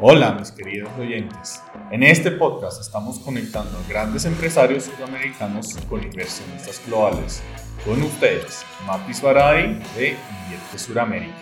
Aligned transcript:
Hola 0.00 0.32
mis 0.32 0.50
queridos 0.50 0.90
oyentes. 0.98 1.60
En 1.90 2.02
este 2.02 2.32
podcast 2.32 2.80
estamos 2.80 3.20
conectando 3.20 3.78
a 3.78 3.88
grandes 3.88 4.24
empresarios 4.24 4.84
sudamericanos 4.84 5.76
con 5.88 6.02
inversionistas 6.02 6.82
globales. 6.86 7.42
Con 7.84 8.02
ustedes, 8.02 8.64
Matis 8.86 9.22
Baray 9.22 9.74
de 9.96 10.16
Invierte 10.42 10.78
Suramérica. 10.78 11.36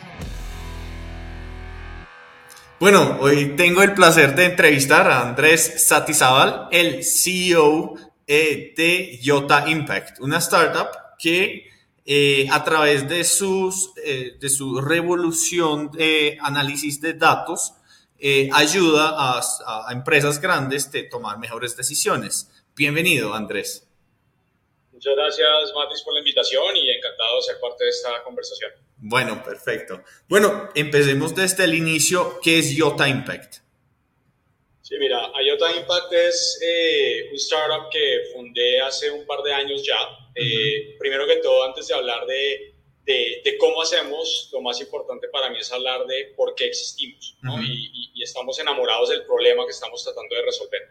Bueno, 2.79 3.19
hoy 3.21 3.57
tengo 3.57 3.83
el 3.83 3.95
placer 3.95 4.35
de 4.35 4.47
entrevistar 4.47 5.11
a 5.11 5.21
Andrés 5.21 5.87
Satizabal, 5.87 6.69
el 6.71 7.05
CEO 7.05 7.95
eh, 8.27 8.75
de 8.77 9.19
Yota 9.23 9.69
Impact, 9.69 10.21
una 10.21 10.39
startup 10.39 10.89
que 11.19 11.69
eh, 12.07 12.49
a 12.51 12.65
través 12.65 13.09
de, 13.09 13.23
sus, 13.25 13.93
eh, 14.05 14.37
de 14.41 14.49
su 14.49 14.81
revolución 14.81 15.91
de 15.91 16.39
análisis 16.41 17.01
de 17.01 17.15
datos 17.15 17.75
eh, 18.21 18.49
ayuda 18.53 19.15
a, 19.17 19.93
empresas 19.93 20.41
grandes 20.41 20.91
a 20.95 21.09
tomar 21.09 21.39
mejores 21.39 21.77
decisiones. 21.77 22.51
Bienvenido, 22.77 23.35
Andrés. 23.35 23.87
Muchas 24.93 25.17
gracias, 25.17 25.73
Matis, 25.75 26.03
por 26.03 26.15
la 26.15 26.21
invitación 26.21 26.77
y 26.77 26.91
encantado 26.91 27.37
de 27.37 27.43
ser 27.43 27.61
parte 27.61 27.85
de 27.85 27.91
esta 27.91 28.23
conversación. 28.23 28.71
Bueno, 28.99 29.43
perfecto. 29.43 30.03
Bueno, 30.29 30.69
empecemos 30.75 31.35
desde 31.35 31.65
el 31.65 31.75
inicio. 31.75 32.39
¿Qué 32.43 32.59
es 32.59 32.77
Yota 32.77 33.09
Impact? 33.09 33.57
Sí, 34.83 34.97
mira, 34.99 35.31
IOTA 35.41 35.77
Impact 35.77 36.13
es 36.13 36.61
eh, 36.63 37.29
un 37.31 37.37
startup 37.37 37.89
que 37.91 38.33
fundé 38.35 38.81
hace 38.81 39.11
un 39.11 39.25
par 39.25 39.41
de 39.43 39.53
años 39.53 39.87
ya. 39.87 39.97
Eh, 40.35 40.97
primero 40.99 41.27
que 41.27 41.37
todo, 41.37 41.65
antes 41.65 41.87
de 41.87 41.95
hablar 41.95 42.27
de 42.27 42.27
de, 42.27 42.70
cómo 43.81 43.83
hacemos, 43.83 44.51
lo 44.53 44.61
más 44.61 44.81
importante 44.81 45.29
para 45.29 45.49
mí 45.49 45.59
es 45.59 45.73
hablar 45.73 46.05
de 46.07 46.33
por 46.37 46.55
qué 46.55 46.67
existimos, 46.67 47.37
¿no? 47.43 47.61
y, 47.63 48.23
estamos 48.23 48.59
enamorados 48.59 49.09
del 49.09 49.25
problema 49.25 49.65
que 49.65 49.71
estamos 49.71 50.05
tratando 50.05 50.37
de 50.37 50.43
resolver. 50.43 50.83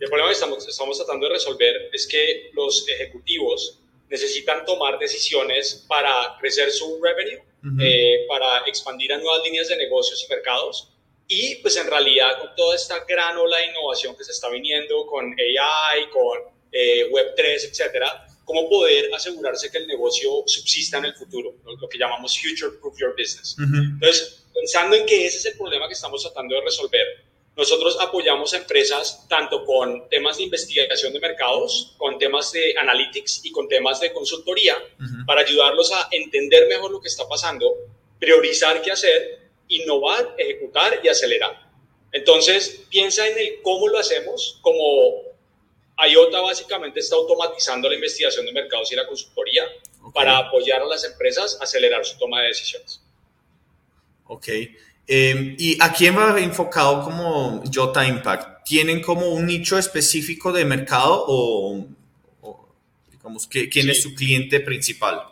El 0.00 0.08
problema 0.08 0.30
que 0.30 0.34
estamos, 0.34 0.66
estamos 0.66 0.96
tratando 0.96 1.26
de 1.26 1.34
resolver 1.34 1.90
es 1.92 2.06
que 2.06 2.50
los 2.54 2.88
ejecutivos 2.88 3.78
necesitan 4.08 4.64
tomar 4.64 4.98
decisiones 4.98 5.84
para 5.86 6.38
crecer 6.40 6.70
su 6.70 6.98
revenue, 7.02 7.42
eh, 7.82 8.24
para 8.26 8.60
expandir 8.66 9.12
a 9.12 9.18
nuevas 9.18 9.44
líneas 9.44 9.68
de 9.68 9.76
negocios 9.76 10.24
y 10.24 10.32
mercados, 10.32 10.88
y 11.28 11.56
pues 11.56 11.76
en 11.76 11.86
realidad 11.86 12.38
con 12.40 12.54
toda 12.56 12.74
esta 12.74 13.04
gran 13.04 13.36
ola 13.36 13.58
de 13.58 13.66
innovación 13.66 14.16
que 14.16 14.24
se 14.24 14.32
está 14.32 14.48
viniendo 14.48 15.06
con 15.06 15.36
AI, 15.38 16.08
con 16.08 16.38
eh, 16.72 17.10
Web3, 17.10 17.68
etcétera, 17.68 18.26
cómo 18.50 18.68
poder 18.68 19.14
asegurarse 19.14 19.70
que 19.70 19.78
el 19.78 19.86
negocio 19.86 20.42
subsista 20.44 20.98
en 20.98 21.04
el 21.04 21.14
futuro, 21.14 21.54
lo 21.80 21.88
que 21.88 21.98
llamamos 21.98 22.36
future 22.36 22.72
proof 22.80 22.98
your 22.98 23.14
business. 23.16 23.56
Entonces, 23.58 24.42
pensando 24.52 24.96
en 24.96 25.06
que 25.06 25.24
ese 25.24 25.38
es 25.38 25.46
el 25.46 25.56
problema 25.56 25.86
que 25.86 25.94
estamos 25.94 26.20
tratando 26.20 26.56
de 26.56 26.62
resolver, 26.62 27.06
nosotros 27.56 27.96
apoyamos 28.00 28.52
a 28.52 28.56
empresas 28.56 29.28
tanto 29.28 29.64
con 29.64 30.08
temas 30.08 30.38
de 30.38 30.44
investigación 30.44 31.12
de 31.12 31.20
mercados, 31.20 31.94
con 31.96 32.18
temas 32.18 32.50
de 32.50 32.74
analytics 32.76 33.44
y 33.44 33.52
con 33.52 33.68
temas 33.68 34.00
de 34.00 34.12
consultoría 34.12 34.76
para 35.26 35.42
ayudarlos 35.42 35.92
a 35.92 36.08
entender 36.10 36.66
mejor 36.68 36.90
lo 36.90 37.00
que 37.00 37.08
está 37.08 37.28
pasando, 37.28 37.72
priorizar 38.18 38.82
qué 38.82 38.90
hacer, 38.90 39.50
innovar, 39.68 40.34
ejecutar 40.38 41.00
y 41.04 41.08
acelerar. 41.08 41.70
Entonces, 42.10 42.82
piensa 42.90 43.28
en 43.28 43.38
el 43.38 43.62
cómo 43.62 43.86
lo 43.86 43.98
hacemos 43.98 44.58
como 44.60 45.29
IOTA 46.08 46.40
básicamente 46.40 47.00
está 47.00 47.16
automatizando 47.16 47.88
la 47.88 47.94
investigación 47.94 48.46
de 48.46 48.52
mercados 48.52 48.90
y 48.92 48.96
la 48.96 49.06
consultoría 49.06 49.64
para 50.14 50.38
apoyar 50.38 50.82
a 50.82 50.86
las 50.86 51.04
empresas 51.04 51.58
a 51.60 51.64
acelerar 51.64 52.04
su 52.04 52.18
toma 52.18 52.40
de 52.40 52.48
decisiones. 52.48 53.02
Ok. 54.26 54.48
Em, 55.06 55.56
¿Y 55.58 55.76
a 55.80 55.92
quién 55.92 56.16
va 56.16 56.38
enfocado 56.38 57.02
como 57.02 57.62
Jota 57.72 58.06
Impact? 58.06 58.64
¿Tienen 58.64 59.02
como 59.02 59.28
un 59.28 59.46
nicho 59.46 59.76
específico 59.76 60.52
de 60.52 60.64
mercado 60.64 61.24
o, 61.26 61.86
digamos, 63.10 63.46
quién 63.46 63.90
es 63.90 64.02
su 64.02 64.14
cliente 64.14 64.60
principal? 64.60 65.29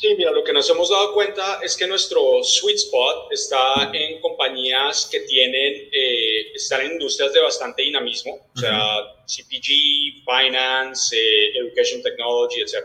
Sí, 0.00 0.14
mira, 0.16 0.30
lo 0.30 0.42
que 0.42 0.54
nos 0.54 0.68
hemos 0.70 0.88
dado 0.88 1.12
cuenta 1.12 1.60
es 1.62 1.76
que 1.76 1.86
nuestro 1.86 2.42
sweet 2.42 2.76
spot 2.76 3.30
está 3.30 3.90
en 3.92 4.18
compañías 4.22 5.06
que 5.12 5.20
tienen, 5.20 5.90
eh, 5.92 6.52
están 6.54 6.80
en 6.86 6.92
industrias 6.92 7.34
de 7.34 7.40
bastante 7.40 7.82
dinamismo, 7.82 8.48
o 8.54 8.58
sea, 8.58 8.80
CPG, 9.26 10.24
Finance, 10.24 11.14
eh, 11.14 11.58
Education 11.58 12.02
Technology, 12.02 12.62
etc. 12.62 12.76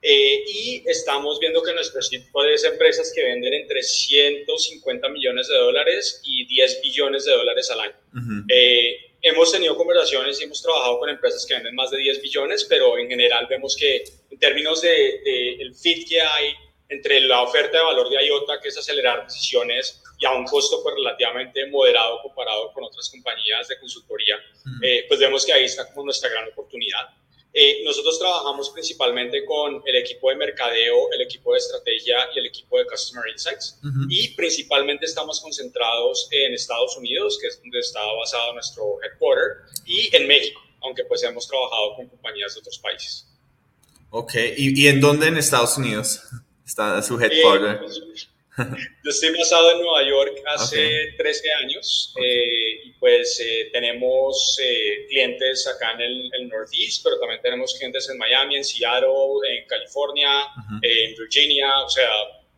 Eh, 0.00 0.44
y 0.46 0.82
estamos 0.86 1.38
viendo 1.38 1.62
que 1.62 1.74
nuestro 1.74 2.00
sweet 2.00 2.22
spot 2.22 2.46
es 2.46 2.64
empresas 2.64 3.12
que 3.14 3.24
venden 3.24 3.52
entre 3.52 3.82
150 3.82 5.06
millones 5.10 5.48
de 5.48 5.54
dólares 5.54 6.22
y 6.24 6.46
10 6.46 6.80
billones 6.80 7.26
de 7.26 7.32
dólares 7.32 7.70
al 7.70 7.80
año 7.80 7.96
hemos 9.22 9.52
tenido 9.52 9.76
conversaciones 9.76 10.40
y 10.40 10.44
hemos 10.44 10.62
trabajado 10.62 10.98
con 10.98 11.08
empresas 11.08 11.44
que 11.46 11.54
venden 11.54 11.74
más 11.74 11.90
de 11.90 11.98
10 11.98 12.22
billones, 12.22 12.64
pero 12.64 12.98
en 12.98 13.08
general 13.08 13.46
vemos 13.48 13.76
que 13.76 14.04
en 14.30 14.38
términos 14.38 14.82
de, 14.82 15.56
el 15.60 15.74
fit 15.74 16.08
que 16.08 16.20
hay 16.20 16.54
entre 16.88 17.20
la 17.20 17.42
oferta 17.42 17.78
de 17.78 17.84
valor 17.84 18.08
de 18.08 18.26
IOTA, 18.26 18.60
que 18.60 18.68
es 18.68 18.78
acelerar 18.78 19.24
decisiones 19.24 20.02
y 20.18 20.26
a 20.26 20.32
un 20.32 20.44
costo 20.44 20.82
pues, 20.82 20.94
relativamente 20.94 21.66
moderado 21.66 22.20
comparado 22.22 22.72
con 22.72 22.84
otras 22.84 23.10
compañías 23.10 23.68
de 23.68 23.78
consultoría, 23.78 24.36
eh, 24.82 25.04
pues 25.06 25.20
vemos 25.20 25.44
que 25.44 25.52
ahí 25.52 25.64
está 25.64 25.86
como 25.88 26.06
nuestra 26.06 26.30
gran 26.30 26.48
oportunidad. 26.48 27.08
Eh, 27.52 27.82
nosotros 27.82 28.18
trabajamos 28.18 28.70
principalmente 28.70 29.44
con 29.44 29.82
el 29.84 29.96
equipo 29.96 30.30
de 30.30 30.36
mercadeo, 30.36 31.10
el 31.12 31.22
equipo 31.22 31.52
de 31.52 31.58
estrategia 31.58 32.28
y 32.34 32.38
el 32.38 32.46
equipo 32.46 32.78
de 32.78 32.86
Customer 32.86 33.24
Insights. 33.30 33.80
Y 34.08 34.28
principalmente 34.34 35.06
estamos 35.06 35.40
concentrados 35.40 36.28
en 36.30 36.52
Estados 36.52 36.96
Unidos, 36.96 37.38
que 37.40 37.48
es 37.48 37.60
donde 37.60 37.80
está 37.80 38.00
basado 38.20 38.52
nuestro 38.52 38.98
headquarter, 39.02 39.64
y 39.86 40.14
en 40.14 40.28
México, 40.28 40.60
aunque 40.82 41.04
pues 41.04 41.22
hemos 41.22 41.48
trabajado 41.48 41.96
con 41.96 42.06
compañías 42.08 42.54
de 42.54 42.60
otros 42.60 42.78
países. 42.78 43.26
Ok, 44.10 44.34
¿y, 44.56 44.84
y 44.84 44.88
en 44.88 45.00
dónde 45.00 45.26
en 45.26 45.36
Estados 45.36 45.76
Unidos 45.78 46.20
está 46.64 47.02
su 47.02 47.20
headquarter? 47.20 47.76
Eh, 47.76 47.78
pues, 47.78 48.28
Yo 49.04 49.10
estoy 49.10 49.36
basado 49.36 49.72
en 49.72 49.78
Nueva 49.78 50.02
York 50.08 50.42
hace 50.46 51.14
13 51.16 51.52
años 51.64 52.12
eh, 52.20 52.80
y 52.84 52.92
pues 52.92 53.38
eh, 53.40 53.68
tenemos 53.72 54.58
eh, 54.62 55.06
clientes 55.08 55.66
acá 55.66 55.92
en 55.92 56.00
el, 56.00 56.30
el, 56.34 56.48
Northeast, 56.48 57.02
pero 57.04 57.18
también 57.18 57.40
tenemos 57.40 57.74
clientes 57.74 58.08
en 58.10 58.18
Miami, 58.18 58.56
en 58.56 58.64
Seattle, 58.64 59.08
en 59.48 59.66
California, 59.66 60.30
en 60.82 61.14
Virginia. 61.16 61.84
O 61.84 61.88
sea, 61.88 62.08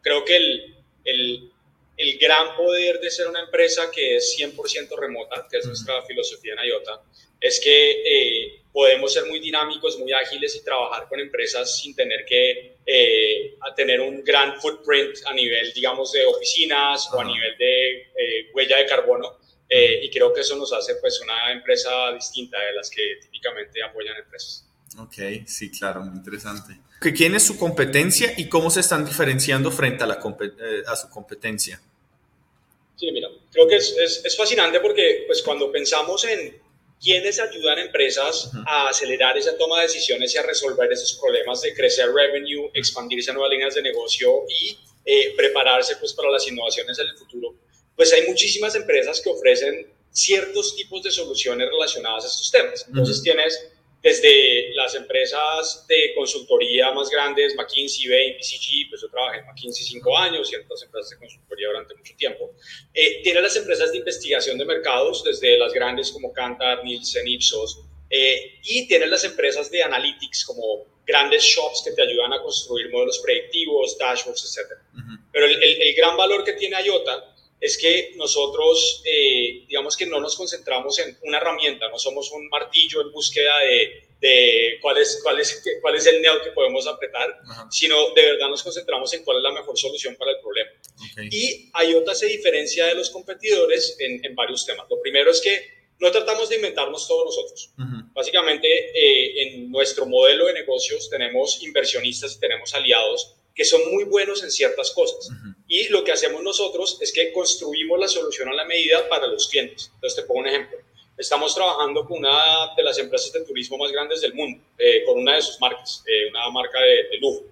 creo 0.00 0.24
que 0.24 0.36
el, 0.36 0.76
el, 1.04 1.50
el, 1.96 2.18
gran 2.18 2.56
poder 2.56 3.00
de 3.00 3.10
ser 3.10 3.28
una 3.28 3.40
empresa 3.40 3.90
que 3.90 4.16
es 4.16 4.36
100% 4.38 4.98
remota, 4.98 5.46
que 5.50 5.58
es 5.58 5.66
nuestra 5.66 6.02
filosofía 6.02 6.54
en 6.54 6.68
IOTA, 6.68 7.02
es 7.40 7.60
que 7.60 8.59
podemos 8.72 9.12
ser 9.12 9.26
muy 9.26 9.40
dinámicos, 9.40 9.98
muy 9.98 10.12
ágiles 10.12 10.54
y 10.56 10.64
trabajar 10.64 11.08
con 11.08 11.20
empresas 11.20 11.78
sin 11.78 11.94
tener 11.94 12.24
que 12.24 12.76
eh, 12.86 13.56
tener 13.76 14.00
un 14.00 14.22
gran 14.24 14.60
footprint 14.60 15.16
a 15.26 15.34
nivel, 15.34 15.72
digamos, 15.72 16.12
de 16.12 16.24
oficinas 16.24 17.08
o 17.12 17.20
a 17.20 17.24
nivel 17.24 17.56
de 17.58 17.92
eh, 18.02 18.50
huella 18.52 18.78
de 18.78 18.86
carbono. 18.86 19.38
Eh, 19.68 20.00
y 20.02 20.10
creo 20.10 20.32
que 20.32 20.40
eso 20.40 20.56
nos 20.56 20.72
hace 20.72 20.96
pues 20.96 21.20
una 21.20 21.52
empresa 21.52 22.12
distinta 22.12 22.58
de 22.58 22.72
las 22.72 22.90
que 22.90 23.18
típicamente 23.22 23.82
apoyan 23.82 24.16
empresas. 24.16 24.66
Ok, 24.98 25.46
sí, 25.46 25.70
claro, 25.70 26.00
muy 26.02 26.16
interesante. 26.16 26.76
¿Quién 27.16 27.34
es 27.34 27.44
su 27.44 27.56
competencia 27.56 28.34
y 28.36 28.48
cómo 28.48 28.70
se 28.70 28.80
están 28.80 29.04
diferenciando 29.04 29.70
frente 29.70 30.02
a, 30.02 30.06
la, 30.06 30.20
a 30.86 30.96
su 30.96 31.08
competencia? 31.08 31.80
Sí, 32.96 33.10
mira, 33.12 33.28
creo 33.52 33.68
que 33.68 33.76
es, 33.76 33.96
es, 33.96 34.24
es 34.24 34.36
fascinante 34.36 34.80
porque 34.80 35.24
pues 35.26 35.40
cuando 35.42 35.70
pensamos 35.70 36.24
en 36.24 36.60
¿Quiénes 37.00 37.40
ayudan 37.40 37.78
a 37.78 37.82
empresas 37.82 38.50
a 38.66 38.88
acelerar 38.88 39.36
esa 39.38 39.56
toma 39.56 39.76
de 39.76 39.82
decisiones 39.84 40.34
y 40.34 40.38
a 40.38 40.42
resolver 40.42 40.92
esos 40.92 41.14
problemas 41.14 41.62
de 41.62 41.74
crecer 41.74 42.10
revenue, 42.12 42.70
expandirse 42.74 43.30
a 43.30 43.34
nuevas 43.34 43.50
líneas 43.50 43.74
de 43.74 43.82
negocio 43.82 44.44
y 44.48 44.78
eh, 45.04 45.34
prepararse 45.36 45.96
pues, 45.96 46.12
para 46.12 46.30
las 46.30 46.46
innovaciones 46.46 46.98
en 46.98 47.08
el 47.08 47.16
futuro? 47.16 47.54
Pues 47.96 48.12
hay 48.12 48.26
muchísimas 48.26 48.74
empresas 48.74 49.20
que 49.20 49.30
ofrecen 49.30 49.90
ciertos 50.12 50.76
tipos 50.76 51.02
de 51.02 51.10
soluciones 51.10 51.68
relacionadas 51.70 52.24
a 52.24 52.28
estos 52.28 52.50
temas. 52.50 52.84
Entonces 52.86 53.22
tienes 53.22 53.66
desde 54.02 54.74
las 54.74 54.94
empresas 54.94 55.84
de 55.86 56.14
consultoría 56.14 56.90
más 56.92 57.10
grandes, 57.10 57.54
McKinsey, 57.54 58.08
Bain, 58.08 58.34
BCG, 58.38 58.88
pues 58.88 59.02
yo 59.02 59.10
trabajé 59.10 59.40
en 59.40 59.46
McKinsey 59.46 59.84
cinco 59.84 60.16
años 60.16 60.50
y 60.50 60.54
en 60.54 60.64
otras 60.64 60.82
empresas 60.82 61.10
de 61.10 61.18
consultoría 61.18 61.68
durante 61.68 61.94
mucho 61.94 62.14
tiempo. 62.16 62.54
Eh, 62.94 63.20
tiene 63.22 63.42
las 63.42 63.56
empresas 63.56 63.92
de 63.92 63.98
investigación 63.98 64.56
de 64.56 64.64
mercados, 64.64 65.22
desde 65.22 65.58
las 65.58 65.72
grandes 65.74 66.10
como 66.12 66.32
Kantar, 66.32 66.82
Nielsen, 66.82 67.28
Ipsos, 67.28 67.80
eh, 68.08 68.58
y 68.64 68.88
tiene 68.88 69.06
las 69.06 69.22
empresas 69.24 69.70
de 69.70 69.82
analytics 69.82 70.44
como 70.44 70.86
grandes 71.06 71.42
shops 71.42 71.82
que 71.84 71.92
te 71.92 72.02
ayudan 72.02 72.32
a 72.32 72.42
construir 72.42 72.90
modelos 72.90 73.18
predictivos, 73.18 73.98
dashboards, 73.98 74.44
etc. 74.44 74.78
Pero 75.32 75.46
el, 75.46 75.62
el, 75.62 75.94
gran 75.94 76.16
valor 76.16 76.42
que 76.44 76.54
tiene 76.54 76.80
IOTA 76.82 77.29
es 77.60 77.78
que 77.78 78.12
nosotros, 78.16 79.02
eh, 79.04 79.64
digamos 79.68 79.96
que 79.96 80.06
no 80.06 80.20
nos 80.20 80.36
concentramos 80.36 80.98
en 80.98 81.16
una 81.22 81.38
herramienta, 81.38 81.88
no 81.88 81.98
somos 81.98 82.30
un 82.32 82.48
martillo 82.48 83.02
en 83.02 83.12
búsqueda 83.12 83.58
de 83.58 84.10
de 84.20 84.78
cuál 84.82 84.98
es, 84.98 85.20
cuál 85.22 85.40
es, 85.40 85.62
cuál 85.80 85.96
es 85.96 86.06
el 86.06 86.20
neo 86.20 86.42
que 86.42 86.50
podemos 86.50 86.86
apretar, 86.86 87.40
sino 87.70 88.12
de 88.14 88.22
verdad 88.22 88.48
nos 88.48 88.62
concentramos 88.62 89.12
en 89.14 89.24
cuál 89.24 89.38
es 89.38 89.42
la 89.42 89.52
mejor 89.52 89.78
solución 89.78 90.14
para 90.16 90.32
el 90.32 90.38
problema. 90.40 90.70
Y 91.30 91.70
IOTA 91.88 92.14
se 92.14 92.26
diferencia 92.26 92.86
de 92.86 92.94
los 92.94 93.10
competidores 93.10 93.96
en, 93.98 94.24
en, 94.24 94.34
varios 94.34 94.66
temas. 94.66 94.86
Lo 94.90 95.00
primero 95.00 95.30
es 95.30 95.40
que 95.40 95.80
no 95.98 96.10
tratamos 96.10 96.48
de 96.48 96.56
inventarnos 96.56 97.08
todos 97.08 97.24
nosotros. 97.26 97.72
Básicamente, 98.12 98.68
eh, 98.68 99.42
en 99.42 99.70
nuestro 99.70 100.06
modelo 100.06 100.46
de 100.46 100.54
negocios 100.54 101.08
tenemos 101.08 101.62
inversionistas 101.62 102.36
y 102.36 102.40
tenemos 102.40 102.74
aliados 102.74 103.36
que 103.60 103.66
son 103.66 103.92
muy 103.92 104.04
buenos 104.04 104.42
en 104.42 104.50
ciertas 104.50 104.90
cosas. 104.92 105.28
Y 105.68 105.88
lo 105.88 106.02
que 106.02 106.12
hacemos 106.12 106.42
nosotros 106.42 106.96
es 107.02 107.12
que 107.12 107.30
construimos 107.30 108.00
la 108.00 108.08
solución 108.08 108.48
a 108.48 108.54
la 108.54 108.64
medida 108.64 109.06
para 109.06 109.26
los 109.26 109.48
clientes. 109.48 109.90
Entonces, 109.96 110.18
te 110.18 110.26
pongo 110.26 110.40
un 110.40 110.46
ejemplo. 110.46 110.78
Estamos 111.18 111.54
trabajando 111.54 112.06
con 112.06 112.20
una 112.20 112.74
de 112.74 112.82
las 112.82 112.98
empresas 112.98 113.30
de 113.34 113.44
turismo 113.44 113.76
más 113.76 113.92
grandes 113.92 114.22
del 114.22 114.32
mundo, 114.32 114.62
eh, 114.78 115.04
con 115.04 115.18
una 115.18 115.34
de 115.34 115.42
sus 115.42 115.60
marcas, 115.60 116.02
eh, 116.06 116.30
una 116.30 116.48
marca 116.48 116.78
de, 116.80 117.18
lujo. 117.18 117.44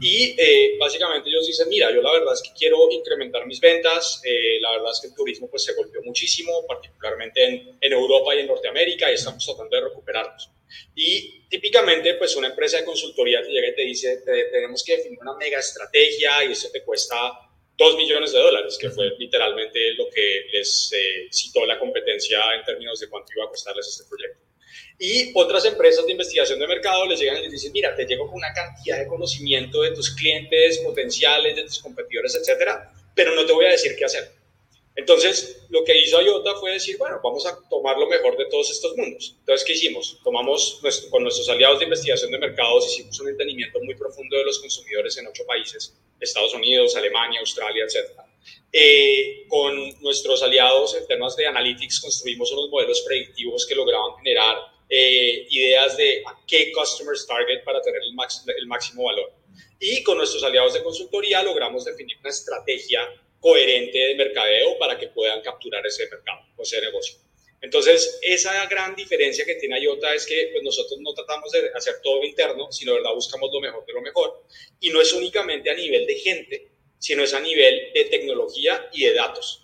Y 0.00 0.34
eh, 0.38 0.76
básicamente 0.78 1.28
ellos 1.28 1.46
dicen, 1.46 1.68
mira, 1.68 1.92
yo 1.92 2.00
la 2.00 2.12
verdad 2.12 2.34
es 2.34 2.42
que 2.42 2.50
quiero 2.56 2.90
incrementar 2.90 3.46
mis 3.46 3.60
ventas, 3.60 4.22
la 4.60 4.72
verdad 4.72 4.92
es 4.92 5.00
que 5.00 5.06
el 5.08 5.14
turismo 5.14 5.48
pues 5.50 5.64
se 5.64 5.74
golpeó 5.74 6.02
muchísimo, 6.02 6.64
particularmente 6.66 7.44
en, 7.44 7.78
en 7.80 7.92
Europa 7.92 8.34
y 8.34 8.40
en 8.40 8.46
Norteamérica, 8.46 9.10
y 9.10 9.14
estamos 9.14 9.44
tratando 9.44 9.76
de 9.76 9.82
recuperarnos. 9.82 10.50
Y 10.94 11.46
típicamente, 11.48 12.14
pues 12.14 12.36
una 12.36 12.48
empresa 12.48 12.78
de 12.78 12.84
consultoría 12.84 13.42
te 13.42 13.50
llega 13.50 13.68
y 13.68 13.74
te 13.74 13.82
dice, 13.82 14.22
tenemos 14.52 14.82
que 14.84 14.96
definir 14.96 15.18
una 15.20 15.36
mega 15.36 15.58
estrategia 15.58 16.44
y 16.44 16.52
eso 16.52 16.68
te 16.72 16.82
cuesta 16.82 17.16
2 17.76 17.96
millones 17.96 18.32
de 18.32 18.38
dólares, 18.38 18.78
que 18.80 18.90
fue 18.90 19.10
literalmente 19.18 19.94
lo 19.94 20.08
que 20.08 20.46
les 20.52 20.92
eh, 20.92 21.28
citó 21.32 21.66
la 21.66 21.78
competencia 21.78 22.38
en 22.56 22.64
términos 22.64 23.00
de 23.00 23.08
cuánto 23.08 23.32
iba 23.34 23.44
a 23.44 23.48
costarles 23.48 23.88
este 23.88 24.04
proyecto. 24.08 24.43
Y 24.98 25.32
otras 25.34 25.64
empresas 25.64 26.06
de 26.06 26.12
investigación 26.12 26.58
de 26.58 26.66
mercado 26.66 27.06
les 27.06 27.18
llegan 27.18 27.38
y 27.38 27.42
les 27.42 27.52
dicen, 27.52 27.72
mira, 27.72 27.94
te 27.96 28.06
llego 28.06 28.26
con 28.26 28.36
una 28.36 28.52
cantidad 28.52 28.98
de 28.98 29.06
conocimiento 29.06 29.82
de 29.82 29.90
tus 29.90 30.14
clientes 30.14 30.78
potenciales, 30.78 31.56
de 31.56 31.62
tus 31.62 31.80
competidores, 31.80 32.34
etcétera, 32.36 32.92
pero 33.14 33.34
no 33.34 33.44
te 33.44 33.52
voy 33.52 33.66
a 33.66 33.70
decir 33.70 33.96
qué 33.96 34.04
hacer. 34.04 34.32
Entonces, 34.96 35.66
lo 35.70 35.82
que 35.82 36.00
hizo 36.00 36.22
IOTA 36.22 36.54
fue 36.54 36.72
decir, 36.72 36.96
bueno, 36.98 37.20
vamos 37.22 37.44
a 37.46 37.58
tomar 37.68 37.98
lo 37.98 38.06
mejor 38.06 38.36
de 38.36 38.44
todos 38.46 38.70
estos 38.70 38.96
mundos. 38.96 39.34
Entonces, 39.40 39.66
¿qué 39.66 39.72
hicimos? 39.72 40.20
Tomamos 40.22 40.80
con 41.10 41.24
nuestros 41.24 41.48
aliados 41.48 41.80
de 41.80 41.86
investigación 41.86 42.30
de 42.30 42.38
mercados, 42.38 42.86
hicimos 42.92 43.18
un 43.18 43.30
entendimiento 43.30 43.80
muy 43.80 43.96
profundo 43.96 44.36
de 44.36 44.44
los 44.44 44.60
consumidores 44.60 45.16
en 45.18 45.26
ocho 45.26 45.44
países, 45.46 45.96
Estados 46.20 46.54
Unidos, 46.54 46.94
Alemania, 46.94 47.40
Australia, 47.40 47.84
etc. 47.84 48.08
Eh, 48.70 49.44
con 49.48 50.00
nuestros 50.00 50.42
aliados 50.44 50.94
en 50.94 51.06
temas 51.08 51.34
de 51.34 51.46
analytics 51.46 52.00
construimos 52.00 52.52
unos 52.52 52.70
modelos 52.70 53.02
predictivos 53.02 53.66
que 53.66 53.74
lograban 53.74 54.16
generar 54.18 54.58
eh, 54.88 55.46
ideas 55.50 55.96
de 55.96 56.22
a 56.26 56.38
qué 56.46 56.72
customers 56.72 57.26
target 57.26 57.64
para 57.64 57.80
tener 57.80 58.00
el, 58.02 58.12
el 58.56 58.66
máximo 58.66 59.04
valor. 59.04 59.32
Y 59.80 60.02
con 60.02 60.18
nuestros 60.18 60.42
aliados 60.42 60.74
de 60.74 60.82
consultoría 60.82 61.42
logramos 61.42 61.84
definir 61.84 62.16
una 62.20 62.30
estrategia 62.30 63.00
coherente 63.40 63.98
de 63.98 64.14
mercadeo 64.14 64.78
para 64.78 64.98
que 64.98 65.08
puedan 65.08 65.42
capturar 65.42 65.86
ese 65.86 66.08
mercado 66.08 66.40
o 66.56 66.62
ese 66.62 66.80
negocio. 66.80 67.18
Entonces, 67.64 68.18
esa 68.20 68.66
gran 68.66 68.94
diferencia 68.94 69.44
que 69.46 69.54
tiene 69.54 69.80
IOTA 69.80 70.14
es 70.14 70.26
que 70.26 70.50
pues, 70.52 70.62
nosotros 70.62 71.00
no 71.00 71.14
tratamos 71.14 71.50
de 71.50 71.70
hacer 71.74 71.94
todo 72.02 72.22
interno, 72.22 72.70
sino 72.70 72.92
de 72.92 72.98
verdad 72.98 73.14
buscamos 73.14 73.50
lo 73.50 73.60
mejor 73.60 73.86
de 73.86 73.92
lo 73.94 74.02
mejor. 74.02 74.44
Y 74.80 74.90
no 74.90 75.00
es 75.00 75.12
únicamente 75.14 75.70
a 75.70 75.74
nivel 75.74 76.06
de 76.06 76.14
gente, 76.16 76.68
sino 76.98 77.22
es 77.22 77.32
a 77.32 77.40
nivel 77.40 77.90
de 77.94 78.04
tecnología 78.04 78.88
y 78.92 79.04
de 79.04 79.14
datos. 79.14 79.62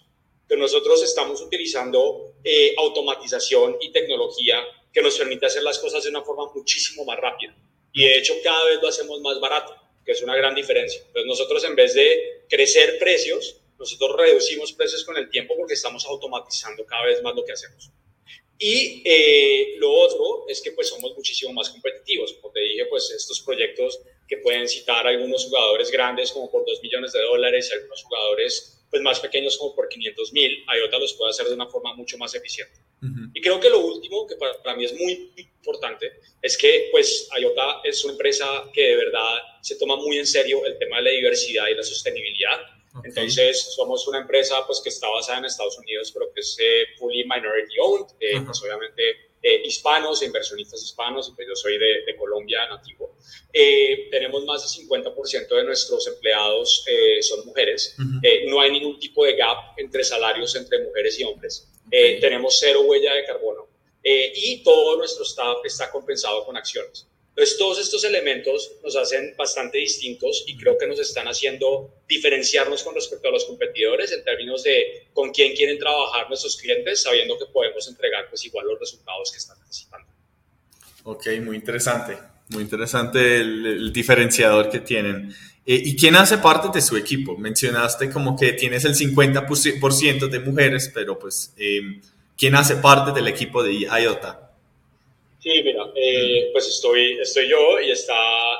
Que 0.49 0.56
nosotros 0.56 1.02
estamos 1.02 1.43
utilizando 1.43 2.37
eh, 2.43 2.75
automatización 2.78 3.76
y 3.82 3.93
tecnología 3.93 4.62
que 4.92 5.02
nos 5.02 5.16
permite 5.16 5.46
hacer 5.46 5.62
las 5.62 5.78
cosas 5.78 6.04
de 6.04 6.10
una 6.10 6.22
forma 6.22 6.50
muchísimo 6.54 7.04
más 7.04 7.19
rápida. 7.19 7.54
Y 7.92 8.04
de 8.04 8.19
hecho, 8.19 8.34
cada 8.42 8.64
vez 8.66 8.81
lo 8.81 8.88
hacemos 8.88 9.20
más 9.20 9.40
barato, 9.40 9.75
que 10.04 10.12
es 10.12 10.22
una 10.22 10.37
gran 10.37 10.54
diferencia. 10.54 11.00
Entonces, 11.06 11.26
nosotros 11.26 11.64
en 11.64 11.75
vez 11.75 11.94
de 11.94 12.44
crecer 12.48 12.98
precios, 12.98 13.60
nosotros 13.78 14.16
reducimos 14.16 14.72
precios 14.72 15.04
con 15.04 15.16
el 15.16 15.31
tiempo 15.31 15.56
porque 15.56 15.75
estamos 15.75 16.04
automatizando 16.06 16.84
cada 16.84 17.06
vez 17.06 17.22
más 17.22 17.34
lo 17.34 17.44
que 17.44 17.52
hacemos. 17.52 17.90
Y 18.58 19.02
eh, 19.06 19.76
lo 19.78 19.90
otro 19.90 20.44
es 20.46 20.60
que 20.60 20.72
pues 20.72 20.90
somos 20.90 21.16
muchísimo 21.16 21.50
más 21.54 21.70
competitivos. 21.70 22.34
Como 22.34 22.52
te 22.52 22.60
dije, 22.60 22.84
pues 22.87 23.10
estos 23.10 23.40
proyectos 23.40 24.00
que 24.28 24.37
pueden 24.37 24.69
citar 24.69 25.06
algunos 25.06 25.46
jugadores 25.46 25.90
grandes 25.90 26.31
como 26.31 26.50
por 26.50 26.66
2 26.66 26.82
millones 26.82 27.12
de 27.12 27.22
dólares 27.22 27.70
y 27.70 27.75
algunos 27.75 28.02
jugadores 28.04 28.80
pues 28.90 29.02
más 29.02 29.20
pequeños 29.20 29.56
como 29.56 29.75
por 29.75 29.88
500 29.88 30.32
mil, 30.32 30.64
IOTA 30.66 30.98
los 30.98 31.14
puede 31.14 31.31
hacer 31.31 31.46
de 31.46 31.54
una 31.54 31.66
forma 31.69 31.94
mucho 31.94 32.19
más 32.19 32.34
eficiente. 32.34 32.81
Y 33.32 33.40
creo 33.40 33.58
que 33.58 33.70
lo 33.70 33.78
último, 33.78 34.26
que 34.26 34.37
para, 34.37 34.60
para, 34.62 34.76
mí 34.76 34.84
es 34.84 34.92
muy 34.92 35.32
importante, 35.37 36.20
es 36.42 36.58
que 36.58 36.88
pues 36.90 37.28
IOTA 37.40 37.81
es 37.84 38.04
una 38.04 38.12
empresa 38.12 38.46
que 38.75 38.82
de 38.82 38.96
verdad 38.96 39.38
se 39.62 39.76
toma 39.76 39.96
muy 39.96 40.19
en 40.19 40.26
serio 40.26 40.66
el 40.66 40.76
tema 40.78 40.98
de 40.98 41.04
la 41.04 41.10
diversidad 41.10 41.69
y 41.69 41.75
la 41.75 41.82
sostenibilidad. 41.82 42.58
Entonces, 43.04 43.75
somos 43.76 44.06
una 44.08 44.19
empresa 44.19 44.66
pues, 44.66 44.81
que 44.82 44.88
está 44.88 45.08
basada 45.08 45.38
en 45.38 45.44
Estados 45.44 45.78
Unidos, 45.78 46.10
pero 46.12 46.26
que 46.34 46.40
es 46.40 46.56
eh, 46.60 46.87
fully 46.98 47.22
minority 47.25 47.78
owned, 47.81 48.06
eh, 48.19 48.40
pues, 48.44 48.60
obviamente 48.62 49.30
eh, 49.42 49.62
hispanos, 49.64 50.22
inversionistas 50.22 50.82
hispanos, 50.82 51.28
y 51.28 51.32
pues 51.32 51.48
yo 51.48 51.56
soy 51.56 51.78
de, 51.78 52.04
de 52.06 52.16
Colombia 52.16 52.66
nativo. 52.69 53.16
tenemos 54.10 54.44
más 54.44 54.62
del 54.62 54.87
50% 54.87 55.48
de 55.48 55.64
nuestros 55.64 56.06
empleados 56.06 56.84
son 57.22 57.46
mujeres. 57.46 57.96
no 58.46 58.60
hay 58.60 58.70
ningún 58.70 58.98
tipo 58.98 59.25
de 59.25 59.34
gap 59.37 59.75
entre 59.76 60.04
salarios 60.04 60.54
entre 60.56 60.84
mujeres 60.84 61.19
y 61.19 61.25
hombres. 61.25 61.69
tenemos 61.90 62.58
cero 62.60 62.82
huella 62.82 63.14
de 63.14 63.25
carbono. 63.25 63.66
y 64.02 64.62
todo 64.62 64.96
nuestro 64.96 65.25
staff 65.25 65.58
está 65.64 65.90
compensado 65.90 66.44
con 66.44 66.56
acciones. 66.56 67.10
Entonces, 67.40 67.58
todos 67.58 67.81
estos 67.81 68.04
elementos 68.04 68.72
nos 68.84 68.94
hacen 68.96 69.34
bastante 69.34 69.78
distintos 69.78 70.44
y 70.46 70.58
creo 70.58 70.76
que 70.76 70.87
nos 70.87 71.00
están 71.00 71.26
haciendo 71.26 72.02
diferenciarnos 72.06 72.82
con 72.82 72.94
respecto 72.94 73.28
a 73.28 73.31
los 73.31 73.46
competidores 73.46 74.12
en 74.12 74.22
términos 74.22 74.62
de 74.62 75.08
con 75.14 75.31
quién 75.31 75.56
quieren 75.56 75.78
trabajar 75.78 76.28
nuestros 76.28 76.58
clientes, 76.58 77.02
sabiendo 77.02 77.38
que 77.38 77.46
podemos 77.46 77.88
entregar 77.88 78.28
pues 78.28 78.44
igual 78.44 78.66
los 78.66 78.78
resultados 78.78 79.32
que 79.32 79.38
están 79.38 79.58
necesitando. 79.60 80.06
Ok, 81.04 81.28
muy 81.42 81.56
interesante, 81.56 82.19
muy 82.50 82.62
interesante 82.62 83.37
el, 83.38 83.90
diferenciador 83.90 84.69
que 84.69 84.81
tienen. 84.81 85.34
Eh, 85.64 85.81
¿Y 85.82 85.96
quién 85.96 86.16
hace 86.16 86.37
parte 86.37 86.69
de 86.75 86.82
su 86.82 86.94
equipo? 86.98 87.38
Mencionaste 87.38 88.10
como 88.10 88.37
que 88.37 88.52
tienes 88.52 88.84
el 88.84 88.94
50% 88.94 90.28
de 90.28 90.40
mujeres, 90.40 90.90
pero 90.92 91.19
pues, 91.19 91.54
eh, 91.56 92.02
¿quién 92.37 92.54
hace 92.54 92.76
parte 92.76 93.12
del 93.12 93.28
equipo 93.28 93.62
de 93.62 93.72
IOTA? 93.72 94.50
Sí, 95.42 95.62
eh, 95.94 96.50
pues 96.52 96.69
estoy, 96.69 97.19
estoy 97.20 97.48
yo 97.48 97.81
y 97.81 97.90
está, 97.90 98.14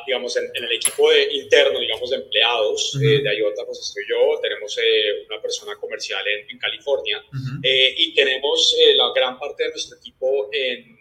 digamos, 0.06 0.36
en, 0.36 0.44
el 0.54 0.72
equipo 0.72 1.10
de, 1.10 1.32
interno, 1.34 1.78
digamos, 1.78 2.10
de 2.10 2.16
empleados 2.16 2.98
eh, 3.02 3.22
de 3.22 3.38
IOTA, 3.38 3.64
pues 3.66 3.80
estoy 3.80 4.04
yo, 4.08 4.40
tenemos 4.40 4.76
eh, 4.78 5.26
una 5.28 5.40
persona 5.40 5.76
comercial 5.76 6.22
en, 6.26 6.58
California 6.58 7.25
y 7.62 8.14
tenemos 8.14 8.76
la 8.96 9.12
gran 9.14 9.38
parte 9.38 9.64
de 9.64 9.70
nuestro 9.70 9.96
equipo 9.96 10.50
en 10.52 10.99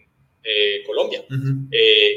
Colombia. 0.85 1.25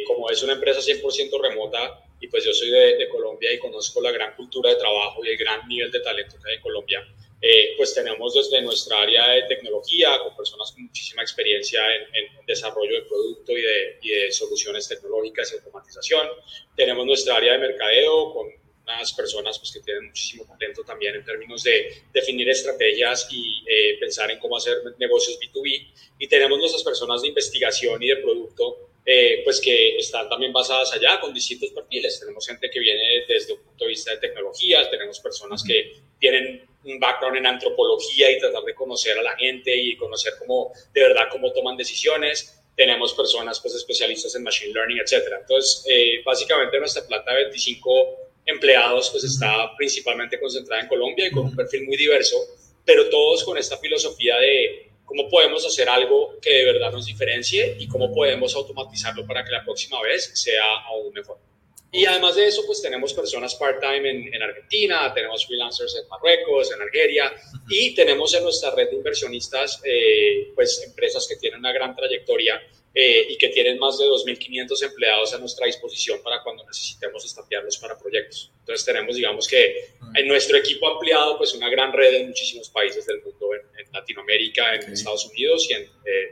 como 0.06 0.30
es 0.30 0.42
una 0.42 0.52
empresa 0.52 0.80
100% 0.80 1.42
remota 1.42 2.04
y 2.20 2.28
pues 2.28 2.44
yo 2.44 2.54
soy 2.54 2.70
de, 2.70 2.98
de 2.98 3.08
Colombia 3.08 3.52
y 3.52 3.58
conozco 3.58 4.00
la 4.00 4.12
gran 4.12 4.36
cultura 4.36 4.70
de 4.70 4.76
trabajo 4.76 5.24
y 5.24 5.30
el 5.30 5.36
gran 5.36 5.66
nivel 5.66 5.90
de 5.90 6.00
talento 6.00 6.36
que 6.40 6.50
hay 6.50 6.56
en 6.56 6.62
Colombia, 6.62 7.04
eh, 7.44 7.74
pues 7.76 7.92
tenemos 7.92 8.34
desde 8.34 8.62
nuestra 8.62 9.00
área 9.00 9.30
de 9.30 9.42
tecnología, 9.42 10.16
con 10.22 10.36
personas 10.36 10.70
con 10.70 10.84
muchísima 10.84 11.22
experiencia 11.22 11.80
en, 12.14 12.46
desarrollo 12.46 12.94
de 12.94 13.02
producto 13.02 13.52
y 13.52 13.62
de, 13.62 14.30
soluciones 14.30 14.88
tecnológicas 14.88 15.52
y 15.52 15.56
automatización. 15.56 16.28
Tenemos 16.76 17.04
nuestra 17.04 17.36
área 17.36 17.54
de 17.54 17.58
mercadeo, 17.58 18.32
con 18.32 18.46
unas 18.84 19.12
personas 19.12 19.58
pues, 19.58 19.72
que 19.72 19.80
tienen 19.80 20.06
muchísimo 20.06 20.46
talento 20.46 20.84
también 20.84 21.16
en 21.16 21.24
términos 21.24 21.64
de 21.64 22.02
definir 22.12 22.48
estrategias 22.48 23.28
y 23.30 23.64
eh, 23.66 23.98
pensar 23.98 24.30
en 24.30 24.38
cómo 24.38 24.56
hacer 24.56 24.76
negocios 24.98 25.38
B2B. 25.40 25.92
Y 26.20 26.28
tenemos 26.28 26.58
nuestras 26.58 26.84
personas 26.84 27.22
de 27.22 27.28
investigación 27.28 28.00
y 28.02 28.08
de 28.08 28.16
producto 28.16 28.88
eh, 29.04 29.40
pues 29.42 29.60
que 29.60 29.96
están 29.96 30.28
también 30.28 30.52
basadas 30.52 30.92
allá 30.92 31.18
con 31.20 31.34
distintos 31.34 31.70
perfiles. 31.70 32.20
Tenemos 32.20 32.46
gente 32.46 32.70
que 32.70 32.78
viene 32.78 33.24
desde 33.26 33.54
un 33.54 33.62
punto 33.62 33.84
de 33.84 33.90
vista 33.90 34.12
de 34.12 34.18
tecnología, 34.18 34.88
tenemos 34.88 35.18
personas 35.18 35.64
que 35.64 35.96
tienen 36.20 36.71
un 36.84 36.98
background 36.98 37.36
en 37.36 37.46
antropología 37.46 38.30
y 38.30 38.38
tratar 38.38 38.62
de 38.64 38.74
conocer 38.74 39.18
a 39.18 39.22
la 39.22 39.36
gente 39.36 39.74
y 39.76 39.96
conocer 39.96 40.34
cómo, 40.38 40.72
de 40.92 41.02
verdad, 41.02 41.28
cómo 41.30 41.52
toman 41.52 41.76
decisiones. 41.76 42.58
Tenemos 42.76 43.12
personas 43.12 43.60
pues 43.60 43.74
especialistas 43.74 44.34
en 44.34 44.42
machine 44.42 44.72
learning, 44.72 44.98
etcétera. 44.98 45.38
Entonces, 45.40 45.84
eh, 45.88 46.22
básicamente 46.24 46.78
nuestra 46.78 47.06
planta 47.06 47.32
de 47.32 47.44
25 47.44 48.16
empleados 48.44 49.10
pues 49.10 49.24
está 49.24 49.74
principalmente 49.76 50.40
concentrada 50.40 50.82
en 50.82 50.88
Colombia 50.88 51.26
y 51.26 51.30
con 51.30 51.44
un 51.44 51.54
perfil 51.54 51.84
muy 51.86 51.96
diverso, 51.96 52.36
pero 52.84 53.08
todos 53.08 53.44
con 53.44 53.56
esta 53.56 53.76
filosofía 53.76 54.36
de 54.38 54.90
cómo 55.04 55.28
podemos 55.28 55.64
hacer 55.66 55.88
algo 55.88 56.38
que 56.40 56.50
de 56.50 56.64
verdad 56.64 56.90
nos 56.90 57.06
diferencie 57.06 57.76
y 57.78 57.86
cómo 57.86 58.12
podemos 58.12 58.54
automatizarlo 58.56 59.26
para 59.26 59.44
que 59.44 59.50
la 59.50 59.62
próxima 59.64 60.00
vez 60.02 60.30
sea 60.34 60.64
aún 60.88 61.12
mejor. 61.12 61.51
Y 61.94 62.06
además 62.06 62.36
de 62.36 62.46
eso, 62.46 62.62
pues 62.64 62.80
tenemos 62.80 63.12
personas 63.12 63.54
part-time 63.54 64.10
en, 64.10 64.34
en, 64.34 64.42
Argentina, 64.42 65.12
tenemos 65.12 65.46
freelancers 65.46 65.94
en 65.96 66.08
Marruecos, 66.08 66.72
en 66.72 66.80
Algeria, 66.80 67.30
y 67.68 67.94
tenemos 67.94 68.34
en 68.34 68.44
nuestra 68.44 68.74
red 68.74 68.88
de 68.88 68.96
inversionistas, 68.96 69.78
eh, 69.84 70.52
pues 70.54 70.82
empresas 70.86 71.28
que 71.28 71.36
tienen 71.36 71.60
una 71.60 71.70
gran 71.70 71.94
trayectoria 71.94 72.62
eh, 72.94 73.26
y 73.30 73.38
que 73.38 73.48
tienen 73.48 73.78
más 73.78 73.98
de 73.98 74.04
2.500 74.04 74.82
empleados 74.84 75.34
a 75.34 75.38
nuestra 75.38 75.66
disposición 75.66 76.22
para 76.22 76.42
cuando 76.42 76.64
necesitemos 76.64 77.24
estapearlos 77.24 77.76
para 77.76 77.98
proyectos. 77.98 78.50
Entonces 78.60 78.84
tenemos, 78.84 79.14
digamos 79.14 79.46
que 79.46 79.94
en 80.14 80.28
nuestro 80.28 80.56
equipo 80.56 80.88
ampliado, 80.88 81.36
pues 81.36 81.54
una 81.54 81.70
gran 81.70 81.92
red 81.92 82.14
en 82.14 82.28
muchísimos 82.28 82.70
países 82.70 83.06
del 83.06 83.22
mundo, 83.22 83.54
en, 83.54 83.92
Latinoamérica, 83.92 84.74
en 84.74 84.92
Estados 84.92 85.26
Unidos 85.26 85.68
y 85.68 85.74
en 85.74 85.82
eh. 85.82 86.31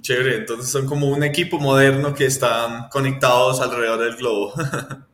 chévere, 0.00 0.36
entonces 0.36 0.70
son 0.70 0.86
como 0.86 1.08
un 1.08 1.22
equipo 1.22 1.58
moderno 1.58 2.14
que 2.14 2.26
están 2.26 2.88
conectados 2.88 3.60
alrededor 3.60 4.00
del 4.00 4.16
globo. 4.16 4.52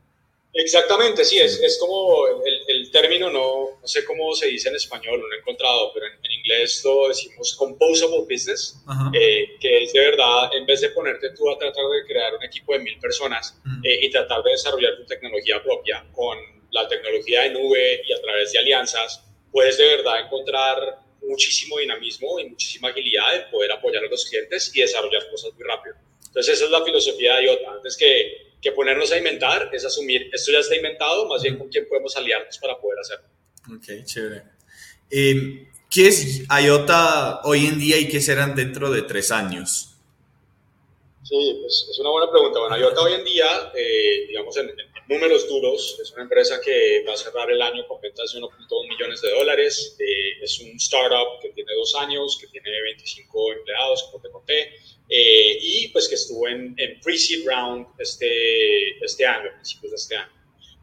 Exactamente, 0.56 1.24
sí, 1.24 1.38
es, 1.38 1.60
es 1.60 1.78
como 1.80 2.26
el, 2.46 2.60
el, 2.68 2.90
término, 2.92 3.28
no, 3.28 3.80
no 3.80 3.88
sé 3.88 4.04
cómo 4.04 4.32
se 4.34 4.46
dice 4.46 4.68
en 4.68 4.76
español, 4.76 5.18
no 5.20 5.26
lo 5.26 5.34
he 5.34 5.40
encontrado, 5.40 5.90
pero 5.92 6.06
en, 6.06 6.30
inglés 6.30 6.82
lo 6.84 7.08
decimos 7.08 7.56
composable 7.56 8.20
business, 8.30 8.76
eh, 9.14 9.56
que 9.58 9.84
es 9.84 9.92
de 9.92 9.98
verdad, 9.98 10.50
en 10.54 10.66
vez 10.66 10.82
de 10.82 10.90
ponerte 10.90 11.30
tú 11.30 11.50
a 11.50 11.58
tratar 11.58 11.84
de 11.86 12.06
crear 12.06 12.34
un 12.34 12.44
equipo 12.44 12.74
de 12.74 12.80
mil 12.80 12.98
personas 13.00 13.58
eh, 13.82 13.98
y 14.02 14.10
tratar 14.10 14.42
de 14.42 14.50
desarrollar 14.50 14.94
tu 14.96 15.06
tecnología 15.06 15.62
propia 15.62 16.04
con 16.12 16.36
la 16.70 16.86
tecnología 16.86 17.42
de 17.42 17.50
nube 17.50 18.02
y 18.06 18.12
a 18.12 18.20
través 18.20 18.52
de 18.52 18.58
alianzas, 18.58 19.24
puedes 19.50 19.78
de 19.78 19.86
verdad 19.86 20.20
encontrar 20.20 20.98
muchísimo 21.28 21.78
dinamismo 21.78 22.38
y 22.40 22.48
muchísima 22.48 22.88
agilidad 22.88 23.36
en 23.36 23.50
poder 23.50 23.72
apoyar 23.72 24.04
a 24.04 24.08
los 24.08 24.24
clientes 24.24 24.70
y 24.74 24.80
desarrollar 24.80 25.28
cosas 25.30 25.52
muy 25.54 25.64
rápido. 25.64 25.94
Entonces 26.26 26.54
esa 26.54 26.64
es 26.64 26.70
la 26.70 26.84
filosofía 26.84 27.36
de 27.36 27.44
IOTA, 27.44 27.72
antes 27.72 27.96
que 27.96 28.44
que 28.64 28.72
ponernos 28.72 29.12
a 29.12 29.18
inventar 29.18 29.68
es 29.74 29.84
asumir, 29.84 30.30
esto 30.32 30.50
ya 30.50 30.60
está 30.60 30.74
inventado, 30.74 31.28
más 31.28 31.42
bien 31.42 31.58
con 31.58 31.68
quién 31.68 31.86
podemos 31.86 32.16
aliarnos 32.16 32.56
para 32.56 32.80
poder 32.80 32.98
hacerlo. 32.98 33.26
Ok, 33.76 34.06
chévere. 34.06 34.42
Eh, 35.10 35.68
¿Qué 35.90 36.08
es 36.08 36.42
IOTA 36.48 37.42
hoy 37.44 37.66
en 37.66 37.78
día 37.78 37.98
y 37.98 38.08
qué 38.08 38.22
serán 38.22 38.54
dentro 38.54 38.90
de 38.90 39.02
tres 39.02 39.30
años? 39.30 39.98
Sí, 41.24 41.58
pues 41.60 41.88
es 41.90 41.98
una 41.98 42.08
buena 42.08 42.30
pregunta. 42.30 42.58
Bueno, 42.58 42.78
IOTA 42.78 43.02
hoy 43.02 43.12
en 43.12 43.24
día, 43.24 43.70
eh, 43.76 44.26
digamos 44.28 44.56
en, 44.56 44.70
números 45.08 45.48
duros, 45.48 45.98
es 46.00 46.12
una 46.12 46.22
empresa 46.22 46.60
que 46.60 47.04
va 47.06 47.14
a 47.14 47.16
cerrar 47.16 47.50
el 47.50 47.60
año 47.60 47.86
con 47.86 48.00
ventas 48.00 48.32
de 48.32 48.40
1.2 48.40 48.88
millones 48.88 49.20
de 49.20 49.30
dólares. 49.30 49.96
Eh, 49.98 50.42
es 50.42 50.60
un 50.60 50.76
startup 50.76 51.40
que 51.42 51.50
tiene 51.50 51.72
dos 51.74 51.94
años, 51.96 52.38
que 52.40 52.46
tiene 52.48 52.70
25 52.82 53.52
empleados, 53.52 54.04
como 54.04 54.22
te 54.22 54.30
conté. 54.30 54.72
Eh, 55.08 55.58
y 55.60 55.88
pues 55.88 56.08
que 56.08 56.14
estuvo 56.14 56.48
en, 56.48 56.74
en 56.78 57.00
pre-seed 57.00 57.46
round 57.46 57.86
este, 57.98 59.04
este 59.04 59.26
año, 59.26 59.50
a 59.50 59.54
principios 59.54 59.90
de 59.92 59.96
este 59.96 60.16
año. 60.16 60.32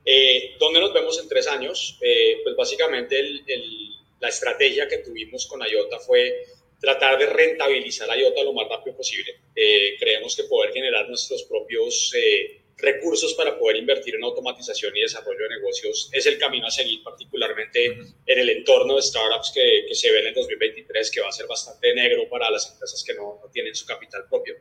Eh, 0.06 0.56
¿Dónde 0.60 0.80
nos 0.80 0.94
vemos 0.94 1.20
en 1.20 1.28
tres 1.28 1.48
años? 1.48 1.98
Eh, 2.02 2.40
pues 2.44 2.56
básicamente 2.56 3.20
el, 3.20 3.44
la 4.20 4.30
estrategia 4.30 4.88
que 4.88 5.00
tuvimos 5.00 5.48
con 5.48 5.62
IOTA 5.62 6.00
fue 6.00 6.46
tratar 6.80 7.18
de 7.18 7.28
rentabilizar 7.28 8.08
IOTA 8.18 8.44
lo 8.44 8.54
más 8.54 8.68
rápido 8.68 8.98
posible. 8.98 9.36
creemos 10.00 10.36
que 10.36 10.44
poder 10.44 10.74
generar 10.74 11.08
nuestros 11.08 11.44
propios 11.44 12.14
recursos 12.82 13.34
para 13.34 13.58
poder 13.58 13.78
invertir 13.78 14.16
en 14.16 14.24
automatización 14.24 14.96
y 14.96 15.02
desarrollo 15.02 15.44
de 15.44 15.56
negocios 15.56 16.10
es 16.12 16.26
el 16.26 16.38
camino 16.38 16.68
a 16.68 16.72
seguir, 16.72 17.04
particularmente 17.04 17.86
en 17.86 18.40
el 18.40 18.50
entorno 18.50 18.96
de 18.96 19.02
startups 19.02 19.52
que, 19.54 19.86
que, 19.88 19.96
se 19.96 20.12
ven 20.12 20.28
en 20.28 20.34
2023, 20.34 21.12
que 21.12 21.22
va 21.22 21.30
a 21.30 21.32
ser 21.32 21.48
bastante 21.48 21.94
negro 21.94 22.28
para 22.30 22.50
las 22.50 22.72
empresas 22.72 23.04
que 23.04 23.14
no, 23.14 23.40
no 23.42 23.50
tienen 23.52 23.76
su 23.76 23.86
capital 23.86 24.26
propio. 24.30 24.56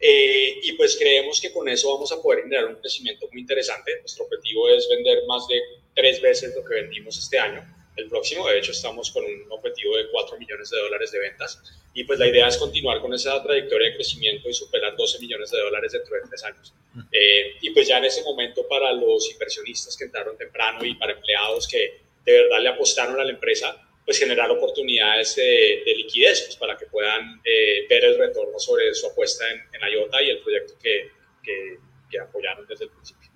Eh, 0.00 0.60
y 0.62 0.72
pues 0.72 0.96
creemos 0.96 1.40
que 1.40 1.52
con 1.52 1.68
eso 1.68 1.92
vamos 1.92 2.10
a 2.12 2.20
poder 2.20 2.42
generar 2.42 2.66
un 2.66 2.76
crecimiento 2.76 3.28
muy 3.30 3.40
interesante. 3.40 3.98
Nuestro 4.00 4.24
objetivo 4.24 4.68
es 4.68 4.88
vender 4.88 5.24
más 5.26 5.46
de 5.48 5.60
tres 5.94 6.20
veces 6.20 6.54
lo 6.54 6.64
que 6.64 6.74
vendimos 6.74 7.18
este 7.18 7.38
año 7.38 7.76
el 7.96 8.08
próximo. 8.08 8.46
De 8.46 8.58
hecho, 8.58 8.72
estamos 8.72 9.10
con 9.10 9.24
un 9.24 9.46
objetivo 9.50 9.96
de 9.96 10.08
4 10.10 10.38
millones 10.38 10.70
de 10.70 10.78
dólares 10.78 11.10
de 11.12 11.18
ventas. 11.18 11.60
Y 11.94 12.04
pues 12.04 12.18
la 12.18 12.28
idea 12.28 12.46
es 12.48 12.56
continuar 12.58 13.00
con 13.00 13.12
esa 13.14 13.42
trayectoria 13.42 13.88
de 13.88 13.94
crecimiento 13.94 14.48
y 14.48 14.52
superar 14.52 14.96
12 14.96 15.18
millones 15.20 15.50
de 15.50 15.58
dólares 15.60 15.92
dentro 15.92 16.14
de 16.14 16.22
tres 16.28 16.44
años. 16.44 16.74
Eh, 17.10 17.56
y 17.62 17.70
pues 17.70 17.88
ya 17.88 17.98
en 17.98 18.04
ese 18.04 18.22
momento 18.22 18.66
para 18.68 18.92
los 18.92 19.30
inversionistas 19.30 19.96
que 19.96 20.04
entraron 20.04 20.36
temprano 20.36 20.84
y 20.84 20.94
para 20.94 21.12
empleados 21.12 21.66
que 21.66 22.00
de 22.24 22.32
verdad 22.32 22.60
le 22.60 22.68
apostaron 22.68 23.18
a 23.18 23.24
la 23.24 23.30
empresa, 23.30 23.82
pues 24.04 24.18
generar 24.18 24.50
oportunidades 24.50 25.36
de, 25.36 25.82
liquidez 25.96 26.42
pues 26.42 26.56
para 26.56 26.76
que 26.76 26.86
puedan 26.86 27.40
eh, 27.44 27.86
ver 27.88 28.04
el 28.04 28.18
retorno 28.18 28.58
sobre 28.58 28.94
su 28.94 29.06
apuesta 29.06 29.44
en, 29.50 29.58
en 29.72 29.92
IOTA 29.92 30.22
y 30.22 30.30
el 30.30 30.38
proyecto 30.40 30.74
que, 30.82 31.10
que, 31.42 31.78
que 32.10 32.18
apoyaron 32.18 32.66
desde 32.66 32.84
el 32.84 32.90
principio. 32.90 33.30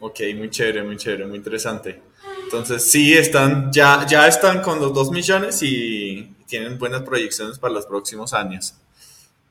Ok, 0.00 0.20
muy 0.34 0.50
chévere, 0.50 0.82
muy 0.82 0.96
chévere, 0.96 1.26
muy 1.26 1.36
interesante. 1.36 2.00
Entonces 2.44 2.82
sí, 2.82 3.14
están, 3.14 3.72
ya, 3.72 4.04
ya 4.08 4.26
están 4.26 4.60
con 4.60 4.80
los 4.80 4.92
2 4.92 5.10
millones 5.10 5.62
y 5.62 6.34
tienen 6.46 6.78
buenas 6.78 7.02
proyecciones 7.02 7.58
para 7.58 7.74
los 7.74 7.86
próximos 7.86 8.32
años. 8.32 8.74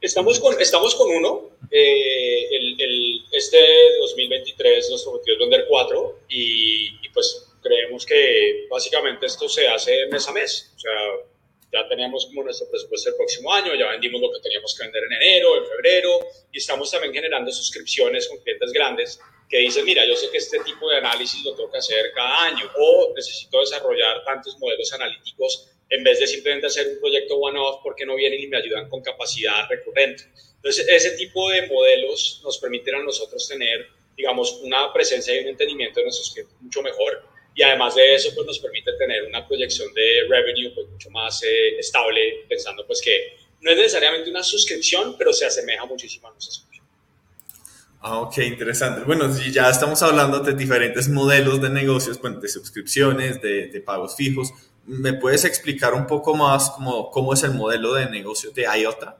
Estamos 0.02 0.40
con, 0.40 0.60
estamos 0.60 0.96
con 0.96 1.10
uno. 1.10 1.50
Eh, 1.72 2.48
el, 2.52 2.82
el, 2.82 3.26
este 3.32 3.58
2023 4.00 4.90
nuestro 4.90 5.12
objetivo 5.12 5.36
es 5.36 5.40
vender 5.40 5.66
cuatro 5.68 6.20
y, 6.30 6.88
y, 7.02 7.10
pues 7.14 7.48
creemos 7.62 8.06
que 8.06 8.68
básicamente 8.70 9.26
esto 9.26 9.50
se 9.50 9.68
hace 9.68 10.08
mes 10.08 10.28
a 10.28 10.32
mes. 10.32 10.72
O 10.76 10.80
sea, 10.80 10.92
ya 11.72 11.88
teníamos 11.88 12.26
como 12.26 12.44
nuestro 12.44 12.70
presupuesto 12.70 13.10
el 13.10 13.16
próximo 13.16 13.54
año, 13.54 13.76
ya 13.76 13.90
vendimos 13.90 14.22
lo 14.22 14.32
que 14.32 14.40
teníamos 14.42 14.76
que 14.76 14.84
vender 14.86 15.04
en 15.04 15.14
enero, 15.14 15.58
en 15.58 15.66
febrero 15.66 16.20
y 16.52 16.58
estamos 16.58 16.90
también 16.90 17.14
generando 17.14 17.52
suscripciones 17.52 18.28
con 18.28 18.40
clientes 18.40 18.72
grandes 18.72 19.20
que 19.50 19.58
dicen, 19.58 19.84
mira, 19.86 20.06
yo 20.06 20.16
sé 20.16 20.30
que 20.30 20.38
este 20.38 20.60
tipo 20.60 20.90
de 20.90 20.98
análisis 20.98 21.44
lo 21.44 21.56
tengo 21.56 21.72
que 21.72 21.80
hacer 21.80 22.12
cada 22.14 22.46
año 22.46 22.70
o 22.78 23.14
necesito 23.16 23.60
desarrollar 23.60 24.24
tantos 24.24 24.58
modelos 24.60 24.92
analíticos 24.94 25.70
en 25.90 26.04
vez 26.04 26.20
de 26.20 26.28
simplemente 26.28 26.68
hacer 26.68 26.88
un 26.88 27.00
proyecto 27.00 27.36
one-off 27.36 27.82
porque 27.84 28.06
no 28.06 28.16
vienen 28.16 28.40
y 28.40 28.48
me 28.48 28.58
ayudan 28.58 28.90
con 28.90 29.02
capacidad 29.02 29.68
recurrente. 29.68 30.24
Entonces, 30.56 30.88
ese 30.88 31.12
tipo 31.12 31.50
de 31.50 31.68
modelos 31.68 32.42
nos 32.44 32.60
permiten 32.60 32.96
a 32.96 33.04
nosotros 33.04 33.48
tener, 33.48 33.88
digamos, 34.16 34.52
una 34.62 34.94
presencia 34.94 35.36
y 35.36 35.40
un 35.40 35.48
entendimiento 35.48 36.00
de 36.00 36.06
nuestros 36.06 36.32
clientes 36.32 36.56
mucho 36.62 36.82
mejor. 36.84 37.24
Y 37.56 37.64
además 37.64 37.96
de 37.96 38.16
eso, 38.16 38.30
pues 38.34 38.46
nos 38.48 38.60
permite 38.60 38.94
tener 38.94 39.24
una 39.24 39.48
proyección 39.48 39.94
de 39.94 40.22
revenue 40.30 40.72
pues, 40.74 40.88
mucho 40.88 41.10
más 41.10 41.44
eh, 41.44 41.78
estable, 41.78 42.46
pensando 42.48 42.86
pues 42.88 43.02
que 43.02 43.38
no 43.62 43.72
es 43.72 43.78
necesariamente 43.78 44.30
una 44.30 44.44
suscripción, 44.44 45.16
pero 45.18 45.34
se 45.34 45.46
asemeja 45.46 45.86
muchísimo 45.86 46.28
a 46.28 46.32
nuestra 46.32 46.54
suscripción. 46.54 46.86
Ah, 48.02 48.22
ok, 48.22 48.38
interesante. 48.40 49.02
Bueno, 49.06 49.34
si 49.34 49.52
ya 49.52 49.70
estamos 49.70 50.02
hablando 50.04 50.40
de 50.40 50.54
diferentes 50.54 51.10
modelos 51.10 51.62
de 51.62 51.70
negocios, 51.70 52.18
pues, 52.18 52.40
de 52.40 52.48
suscripciones, 52.48 53.42
de, 53.42 53.68
de, 53.68 53.82
pagos 53.82 54.16
fijos, 54.16 54.52
¿me 54.86 55.14
puedes 55.14 55.44
explicar 55.44 55.94
un 55.94 56.08
poco 56.08 56.34
más 56.36 56.70
cómo, 56.70 57.12
cómo 57.12 57.34
es 57.34 57.44
el 57.44 57.52
modelo 57.52 57.94
de 57.96 58.10
negocio 58.10 58.52
de 58.52 58.66
IOTA? 58.80 59.18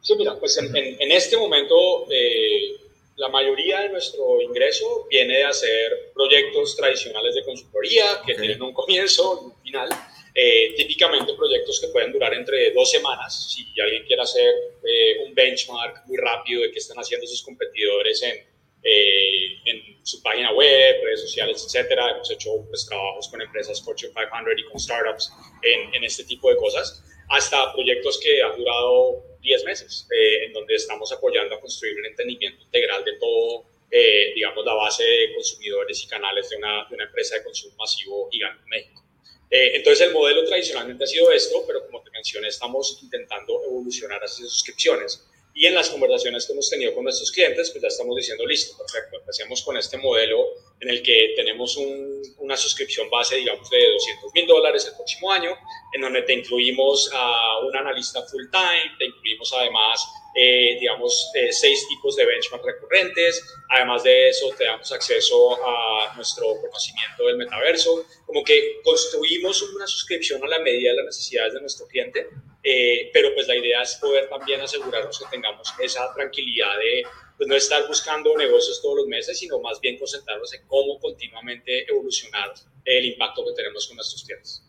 Sí, 0.00 0.14
mira, 0.16 0.36
pues 0.38 0.56
en, 0.58 0.76
en, 0.76 1.00
en 1.00 1.12
este 1.12 1.36
momento 1.36 2.06
eh, 2.08 2.76
la 3.16 3.28
mayoría 3.28 3.80
de 3.80 3.90
nuestro 3.90 4.40
ingreso 4.40 5.06
viene 5.08 5.38
de 5.38 5.44
hacer 5.44 6.12
proyectos 6.14 6.76
tradicionales 6.76 7.34
de 7.34 7.44
consultoría 7.44 8.04
que 8.24 8.32
okay. 8.32 8.46
tienen 8.46 8.62
un 8.62 8.72
comienzo, 8.72 9.40
un 9.40 9.62
final 9.62 9.88
eh, 10.34 10.72
típicamente 10.76 11.34
proyectos 11.34 11.78
que 11.78 11.88
pueden 11.88 12.10
durar 12.10 12.32
entre 12.32 12.70
dos 12.72 12.90
semanas. 12.90 13.52
Si 13.52 13.78
alguien 13.80 14.04
quiere 14.06 14.22
hacer 14.22 14.54
eh, 14.82 15.18
un 15.26 15.34
benchmark 15.34 16.06
muy 16.06 16.16
rápido 16.16 16.62
de 16.62 16.70
qué 16.70 16.78
están 16.78 16.96
haciendo 16.96 17.26
sus 17.26 17.42
competidores 17.42 18.22
en, 18.22 18.38
eh, 18.82 19.60
en 19.66 20.04
su 20.04 20.22
página 20.22 20.52
web, 20.52 21.04
redes 21.04 21.20
sociales, 21.20 21.62
etcétera. 21.66 22.12
Hemos 22.12 22.30
hecho 22.30 22.64
pues, 22.68 22.86
trabajos 22.86 23.28
con 23.28 23.42
empresas 23.42 23.82
Fortune 23.82 24.12
500 24.12 24.54
y 24.56 24.70
con 24.70 24.80
startups 24.80 25.32
en, 25.62 25.94
en 25.94 26.04
este 26.04 26.24
tipo 26.24 26.48
de 26.48 26.56
cosas, 26.56 27.04
hasta 27.32 27.72
proyectos 27.72 28.20
que 28.22 28.42
han 28.42 28.56
durado 28.56 29.24
10 29.40 29.64
meses, 29.64 30.06
eh, 30.10 30.44
en 30.44 30.52
donde 30.52 30.74
estamos 30.74 31.10
apoyando 31.12 31.54
a 31.54 31.60
construir 31.60 31.98
un 31.98 32.06
entendimiento 32.06 32.62
integral 32.62 33.02
de 33.04 33.18
todo, 33.18 33.64
eh, 33.90 34.32
digamos, 34.34 34.64
la 34.64 34.74
base 34.74 35.02
de 35.02 35.34
consumidores 35.34 36.04
y 36.04 36.08
canales 36.08 36.50
de 36.50 36.56
una, 36.56 36.86
de 36.88 36.94
una 36.94 37.04
empresa 37.04 37.36
de 37.36 37.44
consumo 37.44 37.74
masivo 37.78 38.28
gigante 38.30 38.62
en 38.62 38.68
México. 38.68 39.02
Eh, 39.50 39.76
entonces 39.76 40.06
el 40.06 40.12
modelo 40.12 40.44
tradicionalmente 40.44 41.04
ha 41.04 41.06
sido 41.06 41.30
esto, 41.32 41.64
pero 41.66 41.84
como 41.86 42.02
te 42.02 42.10
mencioné, 42.10 42.48
estamos 42.48 42.98
intentando 43.02 43.64
evolucionar 43.64 44.20
hacia 44.20 44.44
suscripciones. 44.44 45.26
Y 45.54 45.66
en 45.66 45.74
las 45.74 45.90
conversaciones 45.90 46.46
que 46.46 46.52
hemos 46.52 46.70
tenido 46.70 46.94
con 46.94 47.04
nuestros 47.04 47.30
clientes, 47.30 47.70
pues 47.70 47.82
ya 47.82 47.88
estamos 47.88 48.16
diciendo, 48.16 48.46
listo, 48.46 48.76
perfecto, 48.78 49.18
empecemos 49.18 49.62
con 49.62 49.76
este 49.76 49.98
modelo 49.98 50.44
en 50.80 50.88
el 50.88 51.02
que 51.02 51.34
tenemos 51.36 51.76
un, 51.76 52.22
una 52.38 52.56
suscripción 52.56 53.10
base, 53.10 53.36
digamos, 53.36 53.68
de 53.68 53.92
200 53.92 54.32
mil 54.34 54.46
dólares 54.46 54.86
el 54.86 54.94
próximo 54.94 55.30
año, 55.30 55.56
en 55.92 56.00
donde 56.00 56.22
te 56.22 56.32
incluimos 56.32 57.10
a 57.12 57.58
un 57.60 57.76
analista 57.76 58.22
full 58.22 58.46
time, 58.50 58.96
te 58.98 59.04
incluimos 59.06 59.52
además 59.52 60.06
eh, 60.34 60.78
digamos, 60.80 61.30
eh, 61.34 61.52
seis 61.52 61.86
tipos 61.88 62.16
de 62.16 62.24
benchmark 62.24 62.64
recurrentes. 62.64 63.44
Además 63.68 64.02
de 64.02 64.30
eso, 64.30 64.48
te 64.56 64.64
damos 64.64 64.90
acceso 64.90 65.58
a 65.62 66.14
nuestro 66.16 66.46
conocimiento 66.60 67.26
del 67.26 67.36
metaverso. 67.36 68.06
Como 68.24 68.42
que 68.42 68.80
construimos 68.82 69.60
una 69.62 69.86
suscripción 69.86 70.42
a 70.42 70.48
la 70.48 70.58
medida 70.60 70.90
de 70.90 70.96
las 70.96 71.06
necesidades 71.06 71.52
de 71.52 71.60
nuestro 71.60 71.86
cliente, 71.86 72.28
eh, 72.62 73.10
pero 73.12 73.34
pues 73.34 73.48
la 73.48 73.56
idea 73.56 73.82
es 73.82 73.96
poder 73.96 74.28
también 74.28 74.60
asegurarnos 74.60 75.18
que 75.18 75.24
tengamos 75.30 75.72
esa 75.80 76.12
tranquilidad 76.14 76.76
de 76.78 77.04
pues, 77.36 77.48
no 77.48 77.56
estar 77.56 77.86
buscando 77.88 78.36
negocios 78.36 78.80
todos 78.80 78.98
los 78.98 79.06
meses, 79.06 79.38
sino 79.38 79.60
más 79.60 79.80
bien 79.80 79.98
concentrarnos 79.98 80.54
en 80.54 80.62
cómo 80.66 81.00
continuamente 81.00 81.90
evolucionar 81.90 82.52
el 82.84 83.04
impacto 83.04 83.44
que 83.46 83.52
tenemos 83.54 83.86
con 83.86 83.96
nuestros 83.96 84.24
clientes. 84.24 84.62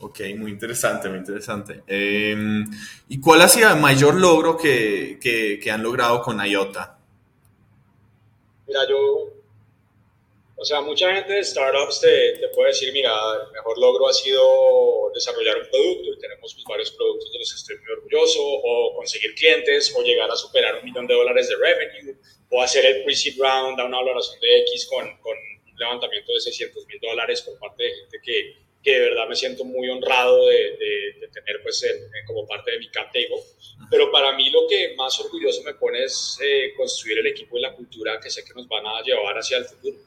Ok, 0.00 0.20
muy 0.36 0.50
interesante, 0.50 1.08
muy 1.08 1.18
interesante. 1.18 1.82
Em, 1.86 2.64
¿Y 3.08 3.20
cuál 3.20 3.42
ha 3.42 3.48
sido 3.48 3.70
el 3.72 3.80
mayor 3.80 4.16
logro 4.16 4.56
que, 4.56 5.18
que, 5.20 5.60
que 5.62 5.70
han 5.70 5.82
logrado 5.82 6.20
con 6.20 6.44
IOTA? 6.44 6.98
Mira, 8.66 8.80
yo 8.88 9.33
o 10.64 10.66
sea, 10.66 10.80
mucha 10.80 11.14
gente 11.14 11.34
de 11.34 11.44
startups 11.44 12.00
te, 12.00 12.38
te, 12.38 12.48
puede 12.48 12.68
decir, 12.68 12.90
mira, 12.90 13.12
el 13.44 13.52
mejor 13.52 13.78
logro 13.78 14.08
ha 14.08 14.14
sido 14.14 15.10
desarrollar 15.12 15.58
un 15.58 15.68
producto 15.68 16.08
y 16.08 16.18
tenemos 16.18 16.54
pues, 16.54 16.64
varios 16.66 16.90
productos 16.92 17.30
de 17.30 17.38
los 17.38 17.52
que 17.52 17.56
estoy 17.56 17.76
muy 17.80 17.92
orgulloso, 17.92 18.40
o 18.42 18.94
conseguir 18.96 19.34
clientes, 19.34 19.94
o 19.94 20.02
llegar 20.02 20.30
a 20.30 20.36
superar 20.36 20.76
un 20.76 20.84
millón 20.86 21.06
de 21.06 21.12
dólares 21.12 21.50
de 21.50 21.56
revenue, 21.56 22.16
o 22.50 22.62
hacer 22.62 22.86
el 22.86 23.04
pre-seed 23.04 23.38
round 23.38 23.78
a 23.78 23.84
una 23.84 23.98
valoración 23.98 24.40
de 24.40 24.60
X 24.60 24.86
con, 24.86 25.04
con 25.18 25.36
un 25.36 25.78
levantamiento 25.78 26.32
de 26.32 26.40
600 26.40 26.86
mil 26.86 26.98
dólares 26.98 27.42
por 27.42 27.58
parte 27.58 27.84
de 27.84 27.94
gente 27.96 28.20
que, 28.24 28.56
que 28.82 28.90
de 28.90 29.00
verdad 29.00 29.28
me 29.28 29.36
siento 29.36 29.66
muy 29.66 29.90
honrado 29.90 30.46
de, 30.46 30.78
de, 31.20 31.28
tener 31.28 31.62
pues 31.62 31.84
como 32.26 32.46
parte 32.46 32.70
de 32.70 32.78
mi 32.78 32.88
cap 32.88 33.12
table. 33.12 33.42
Pero 33.90 34.10
para 34.10 34.34
mí 34.34 34.48
lo 34.48 34.66
que 34.66 34.94
más 34.94 35.20
orgulloso 35.20 35.62
me 35.62 35.74
pone 35.74 36.04
es 36.04 36.38
eh, 36.42 36.72
construir 36.74 37.18
el 37.18 37.26
equipo 37.26 37.58
y 37.58 37.60
la 37.60 37.74
cultura 37.74 38.18
que 38.18 38.30
sé 38.30 38.42
que 38.44 38.54
nos 38.54 38.66
van 38.66 38.86
a 38.86 39.02
llevar 39.02 39.36
hacia 39.36 39.58
el 39.58 39.66
futuro. 39.66 39.98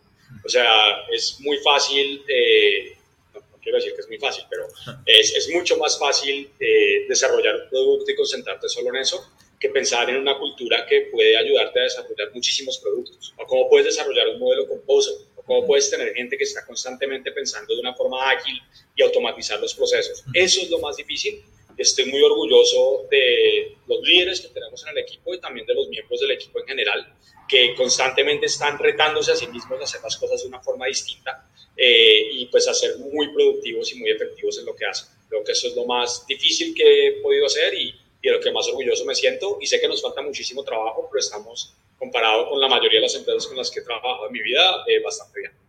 O 0.47 0.49
sea, 0.49 1.05
es 1.11 1.41
muy 1.41 1.57
fácil, 1.57 2.23
eh, 2.25 2.95
no, 3.33 3.41
quiero 3.61 3.79
decir 3.79 3.93
que 3.93 3.99
es 3.99 4.07
muy 4.07 4.17
fácil, 4.17 4.45
pero 4.49 4.65
es, 5.05 5.35
es 5.35 5.49
mucho 5.49 5.75
más 5.75 5.99
fácil 5.99 6.49
eh, 6.57 7.05
desarrollar 7.09 7.63
un 7.63 7.69
producto 7.69 8.09
y 8.09 8.15
concentrarte 8.15 8.69
solo 8.69 8.91
en 8.91 9.01
eso 9.01 9.29
que 9.59 9.67
pensar 9.69 10.09
en 10.09 10.15
una 10.15 10.37
cultura 10.37 10.85
que 10.85 11.09
puede 11.11 11.35
ayudarte 11.35 11.81
a 11.81 11.83
desarrollar 11.83 12.31
muchísimos 12.33 12.77
productos. 12.77 13.33
O 13.37 13.45
cómo 13.45 13.69
puedes 13.69 13.87
desarrollar 13.87 14.29
un 14.29 14.39
modelo 14.39 14.67
composer, 14.69 15.15
o 15.35 15.43
cómo 15.43 15.67
puedes 15.67 15.89
tener 15.89 16.13
gente 16.13 16.37
que 16.37 16.45
está 16.45 16.65
constantemente 16.65 17.31
pensando 17.33 17.73
de 17.73 17.81
una 17.81 17.93
forma 17.93 18.29
ágil 18.29 18.57
y 18.95 19.03
automatizar 19.03 19.59
los 19.59 19.73
procesos. 19.73 20.23
Eso 20.33 20.61
es 20.61 20.69
lo 20.69 20.79
más 20.79 20.95
difícil. 20.95 21.43
Estoy 21.77 22.05
muy 22.05 22.21
orgulloso 22.21 23.05
de 23.09 23.77
los 23.87 24.01
líderes 24.01 24.41
que 24.41 24.47
tenemos 24.49 24.83
en 24.83 24.89
el 24.89 24.97
equipo 24.99 25.33
y 25.33 25.39
también 25.39 25.65
de 25.67 25.75
los 25.75 25.87
miembros 25.89 26.19
del 26.19 26.31
equipo 26.31 26.59
en 26.59 26.65
general 26.65 27.13
que 27.47 27.73
constantemente 27.75 28.47
están 28.47 28.77
retándose 28.77 29.31
a 29.31 29.35
sí 29.35 29.47
mismos 29.47 29.79
a 29.79 29.83
hacer 29.83 30.01
las 30.03 30.17
cosas 30.17 30.41
de 30.41 30.49
una 30.49 30.61
forma 30.61 30.87
distinta 30.87 31.49
eh, 31.75 32.29
y 32.33 32.45
pues 32.47 32.67
a 32.67 32.73
ser 32.73 32.97
muy 32.97 33.31
productivos 33.31 33.93
y 33.93 33.99
muy 33.99 34.09
efectivos 34.09 34.57
en 34.59 34.65
lo 34.65 34.75
que 34.75 34.85
hacen. 34.85 35.07
Creo 35.29 35.43
que 35.43 35.53
eso 35.53 35.67
es 35.67 35.75
lo 35.75 35.85
más 35.85 36.25
difícil 36.27 36.73
que 36.75 37.07
he 37.07 37.11
podido 37.21 37.45
hacer 37.45 37.73
y, 37.73 37.89
y 38.21 38.27
de 38.27 38.33
lo 38.33 38.39
que 38.41 38.51
más 38.51 38.67
orgulloso 38.67 39.05
me 39.05 39.15
siento 39.15 39.57
y 39.61 39.67
sé 39.67 39.79
que 39.79 39.87
nos 39.87 40.01
falta 40.01 40.21
muchísimo 40.21 40.63
trabajo, 40.63 41.07
pero 41.09 41.19
estamos 41.19 41.73
comparado 41.97 42.49
con 42.49 42.59
la 42.59 42.67
mayoría 42.67 42.99
de 42.99 43.03
las 43.03 43.15
empresas 43.15 43.47
con 43.47 43.57
las 43.57 43.71
que 43.71 43.79
he 43.79 43.83
trabajado 43.83 44.27
en 44.27 44.33
mi 44.33 44.41
vida 44.41 44.83
eh, 44.87 44.99
bastante 45.01 45.39
bien. 45.39 45.66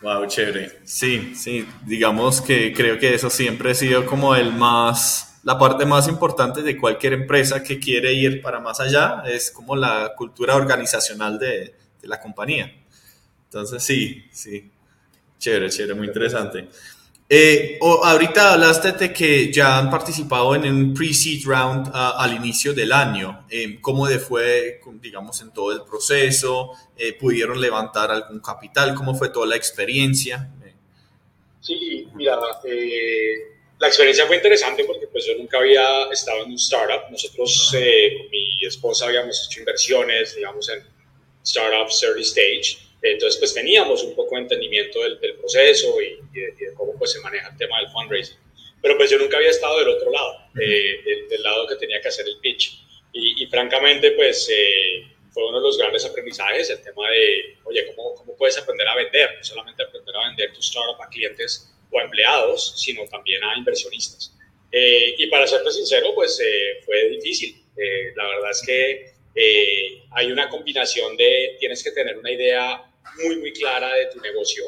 Wow, 0.00 0.26
chévere. 0.26 0.80
Sí, 0.84 1.34
sí, 1.34 1.66
digamos 1.84 2.40
que 2.40 2.72
creo 2.72 2.98
que 2.98 3.14
eso 3.14 3.30
siempre 3.30 3.72
ha 3.72 3.74
sido 3.74 4.06
como 4.06 4.34
el 4.36 4.52
más 4.52 5.40
la 5.44 5.58
parte 5.58 5.86
más 5.86 6.08
importante 6.08 6.62
de 6.62 6.76
cualquier 6.76 7.14
empresa 7.14 7.62
que 7.62 7.78
quiere 7.78 8.12
ir 8.12 8.42
para 8.42 8.60
más 8.60 8.80
allá 8.80 9.22
es 9.24 9.50
como 9.50 9.74
la 9.76 10.12
cultura 10.14 10.54
organizacional 10.56 11.38
de, 11.38 11.74
de 12.02 12.08
la 12.08 12.20
compañía. 12.20 12.70
Entonces, 13.44 13.82
sí, 13.82 14.24
sí. 14.30 14.70
Chévere, 15.38 15.70
chévere, 15.70 15.94
muy 15.94 16.08
interesante. 16.08 16.68
Eh, 17.30 17.78
ahorita 17.82 18.54
hablaste 18.54 18.92
de 18.92 19.12
que 19.12 19.52
ya 19.52 19.76
han 19.76 19.90
participado 19.90 20.54
en 20.54 20.64
un 20.64 20.94
pre-seed 20.94 21.42
round 21.44 21.88
uh, 21.88 22.16
al 22.16 22.34
inicio 22.34 22.72
del 22.72 22.90
año. 22.90 23.44
Eh, 23.50 23.78
¿Cómo 23.82 24.06
fue, 24.18 24.80
digamos, 24.94 25.40
en 25.42 25.52
todo 25.52 25.72
el 25.72 25.82
proceso? 25.82 26.72
Eh, 26.96 27.12
¿Pudieron 27.12 27.60
levantar 27.60 28.10
algún 28.10 28.40
capital? 28.40 28.94
¿Cómo 28.94 29.14
fue 29.14 29.28
toda 29.28 29.46
la 29.46 29.56
experiencia? 29.56 30.50
Sí, 31.60 32.08
mira, 32.14 32.38
eh, 32.64 33.34
la 33.78 33.88
experiencia 33.88 34.26
fue 34.26 34.36
interesante 34.36 34.84
porque 34.84 35.06
pues 35.08 35.26
yo 35.26 35.36
nunca 35.36 35.58
había 35.58 36.04
estado 36.10 36.44
en 36.44 36.52
un 36.52 36.56
startup. 36.56 37.10
Nosotros 37.10 37.74
eh, 37.76 38.16
con 38.16 38.30
mi 38.30 38.64
esposa 38.64 39.04
habíamos 39.04 39.46
hecho 39.46 39.60
inversiones, 39.60 40.34
digamos, 40.34 40.66
en 40.70 40.82
startups 41.44 42.02
early 42.04 42.22
stage. 42.22 42.87
Entonces 43.02 43.38
pues 43.38 43.54
teníamos 43.54 44.02
un 44.02 44.14
poco 44.14 44.34
de 44.34 44.42
entendimiento 44.42 45.00
del, 45.02 45.18
proceso 45.18 46.00
y, 46.00 46.18
de, 46.32 46.74
cómo 46.74 46.96
pues 46.98 47.12
se 47.12 47.20
maneja 47.20 47.48
el 47.48 47.56
tema 47.56 47.78
del 47.80 47.88
fundraising. 47.90 48.38
Pero 48.80 48.96
pues 48.96 49.10
yo 49.10 49.18
nunca 49.18 49.36
había 49.36 49.50
estado 49.50 49.78
del 49.78 49.88
otro 49.88 50.10
lado, 50.10 50.36
eh, 50.60 51.26
del, 51.28 51.42
lado 51.42 51.66
que 51.66 51.76
tenía 51.76 52.00
que 52.00 52.08
hacer 52.08 52.26
el 52.26 52.38
pitch. 52.38 52.84
Y, 53.12 53.46
francamente 53.46 54.12
pues 54.12 54.48
eh, 54.52 55.02
fue 55.32 55.48
uno 55.48 55.58
de 55.58 55.66
los 55.66 55.78
grandes 55.78 56.04
aprendizajes 56.04 56.70
el 56.70 56.82
tema 56.82 57.08
de, 57.10 57.56
oye, 57.64 57.86
¿cómo, 57.86 58.14
¿cómo 58.14 58.36
puedes 58.36 58.58
aprender 58.58 58.86
a 58.86 58.94
vender? 58.94 59.34
No 59.36 59.44
solamente 59.44 59.82
aprender 59.82 60.14
a 60.14 60.28
vender 60.28 60.52
tu 60.52 60.60
startup 60.60 61.00
a 61.02 61.08
clientes 61.08 61.72
o 61.90 61.98
a 61.98 62.04
empleados, 62.04 62.80
sino 62.80 63.06
también 63.06 63.42
a 63.42 63.56
inversionistas. 63.56 64.38
Eh, 64.70 65.14
y 65.16 65.26
para 65.28 65.46
serte 65.46 65.70
sincero, 65.70 66.14
pues 66.14 66.38
eh, 66.40 66.80
fue 66.84 67.08
difícil. 67.10 67.62
Eh, 67.76 68.12
la 68.16 68.26
verdad 68.26 68.50
es 68.50 68.62
que 68.64 69.18
hay 70.10 70.32
una 70.32 70.48
combinación 70.48 71.16
de, 71.16 71.56
tienes 71.60 71.84
que 71.84 71.92
tener 71.92 72.18
una 72.18 72.32
idea 72.32 72.87
muy, 73.22 73.36
muy 73.36 73.52
clara 73.52 73.94
de 73.94 74.06
tu 74.06 74.20
negocio. 74.20 74.64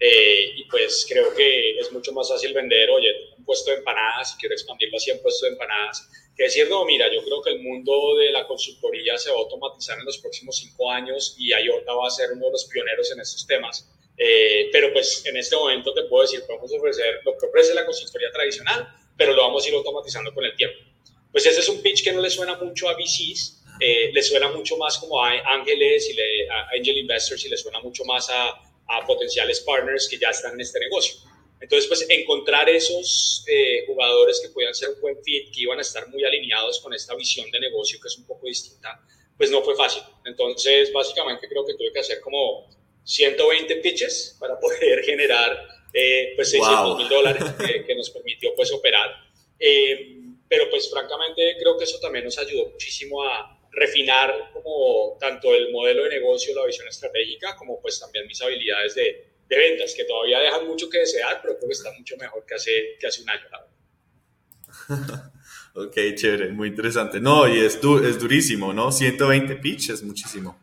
y 0.00 0.64
pues 0.64 1.06
creo 1.08 1.34
que 1.34 1.78
es 1.78 1.90
mucho 1.92 2.12
más 2.12 2.28
fácil 2.28 2.52
vender, 2.52 2.90
oye, 2.90 3.34
un 3.38 3.44
puesto 3.44 3.70
de 3.70 3.78
empanadas, 3.78 4.34
y 4.34 4.40
quiero 4.40 4.54
expandirlo 4.54 4.96
así 4.96 5.10
en 5.10 5.22
puesto 5.22 5.46
de 5.46 5.52
empanadas, 5.52 6.08
que 6.36 6.44
decir, 6.44 6.68
no, 6.68 6.84
mira, 6.84 7.06
yo 7.12 7.22
creo 7.24 7.40
que 7.42 7.50
el 7.50 7.60
mundo 7.60 8.16
de 8.16 8.32
la 8.32 8.46
consultoría 8.46 9.16
se 9.18 9.30
va 9.30 9.36
a 9.36 9.40
automatizar 9.40 9.98
en 9.98 10.04
los 10.04 10.18
próximos 10.18 10.56
cinco 10.56 10.90
años 10.90 11.36
y 11.38 11.52
IOTA 11.52 11.94
va 11.94 12.08
a 12.08 12.10
ser 12.10 12.32
uno 12.32 12.46
de 12.46 12.52
los 12.52 12.64
pioneros 12.64 13.10
en 13.12 13.20
estos 13.20 13.46
temas. 13.46 13.88
Eh, 14.16 14.68
pero 14.72 14.92
pues 14.92 15.24
en 15.26 15.36
este 15.36 15.56
momento 15.56 15.92
te 15.92 16.04
puedo 16.04 16.22
decir, 16.22 16.42
podemos 16.46 16.72
ofrecer 16.72 17.20
lo 17.24 17.36
que 17.36 17.46
ofrece 17.46 17.74
la 17.74 17.84
consultoría 17.84 18.30
tradicional, 18.32 18.88
pero 19.16 19.32
lo 19.32 19.42
vamos 19.42 19.64
a 19.64 19.68
ir 19.68 19.74
automatizando 19.74 20.32
con 20.34 20.44
el 20.44 20.56
tiempo. 20.56 20.78
Pues 21.30 21.46
ese 21.46 21.60
es 21.60 21.68
un 21.68 21.82
pitch 21.82 22.04
que 22.04 22.12
no 22.12 22.20
le 22.20 22.30
suena 22.30 22.56
mucho 22.56 22.88
a 22.88 22.94
VCs, 22.94 23.63
eh, 23.80 24.10
le 24.12 24.22
suena 24.22 24.48
mucho 24.50 24.76
más 24.76 24.98
como 24.98 25.22
a 25.22 25.32
ángeles 25.52 26.08
y 26.10 26.14
le, 26.14 26.48
a 26.48 26.68
angel 26.78 26.98
investors 26.98 27.44
y 27.44 27.48
le 27.48 27.56
suena 27.56 27.80
mucho 27.80 28.04
más 28.04 28.30
a, 28.30 28.50
a, 28.88 29.06
potenciales 29.06 29.60
partners 29.60 30.08
que 30.08 30.18
ya 30.18 30.30
están 30.30 30.54
en 30.54 30.60
este 30.60 30.78
negocio. 30.80 31.16
Entonces, 31.60 31.88
pues 31.88 32.06
encontrar 32.08 32.68
esos 32.68 33.44
eh, 33.48 33.84
jugadores 33.86 34.40
que 34.40 34.50
puedan 34.50 34.74
ser 34.74 34.90
un 34.90 35.00
buen 35.00 35.16
fit, 35.22 35.50
que 35.50 35.62
iban 35.62 35.78
a 35.78 35.82
estar 35.82 36.08
muy 36.08 36.24
alineados 36.24 36.80
con 36.80 36.92
esta 36.92 37.14
visión 37.14 37.50
de 37.50 37.58
negocio 37.58 37.98
que 38.00 38.08
es 38.08 38.18
un 38.18 38.26
poco 38.26 38.46
distinta, 38.46 39.00
pues 39.36 39.50
no 39.50 39.62
fue 39.62 39.74
fácil. 39.74 40.02
Entonces, 40.24 40.92
básicamente 40.92 41.48
creo 41.48 41.64
que 41.64 41.74
tuve 41.74 41.92
que 41.92 42.00
hacer 42.00 42.20
como 42.20 42.68
120 43.04 43.76
pitches 43.76 44.36
para 44.38 44.58
poder 44.60 45.02
generar 45.04 45.58
eh, 45.92 46.32
pues 46.36 46.50
600 46.50 46.98
mil 46.98 47.08
dólares 47.08 47.44
que, 47.86 47.94
nos 47.94 48.10
permitió 48.10 48.54
pues 48.54 48.70
operar. 48.72 49.10
Eh, 49.58 50.18
pero 50.48 50.68
pues 50.68 50.90
francamente 50.90 51.56
creo 51.58 51.78
que 51.78 51.84
eso 51.84 51.98
también 51.98 52.24
nos 52.24 52.36
ayudó 52.38 52.68
muchísimo 52.68 53.22
a 53.22 53.58
refinar 53.74 54.50
como 54.52 55.16
tanto 55.20 55.54
el 55.54 55.72
modelo 55.72 56.04
de 56.04 56.10
negocio, 56.10 56.54
la 56.54 56.66
visión 56.66 56.88
estratégica, 56.88 57.56
como 57.56 57.80
pues 57.80 57.98
también 58.00 58.26
mis 58.26 58.40
habilidades 58.40 58.94
de, 58.94 59.26
de 59.48 59.56
ventas, 59.56 59.94
que 59.94 60.04
todavía 60.04 60.40
dejan 60.40 60.66
mucho 60.66 60.88
que 60.88 60.98
desear, 60.98 61.40
pero 61.42 61.56
creo 61.56 61.68
que 61.68 61.74
está 61.74 61.92
mucho 61.92 62.16
mejor 62.16 62.44
que 62.46 62.54
hace, 62.54 62.96
que 62.98 63.06
hace 63.06 63.22
un 63.22 63.30
año. 63.30 63.46
ok, 65.74 65.96
chévere, 66.14 66.48
muy 66.50 66.68
interesante. 66.68 67.20
No, 67.20 67.48
y 67.48 67.64
es, 67.64 67.76
es 67.76 68.18
durísimo, 68.18 68.72
¿no? 68.72 68.90
120 68.92 69.56
pitches, 69.56 70.02
muchísimo. 70.02 70.58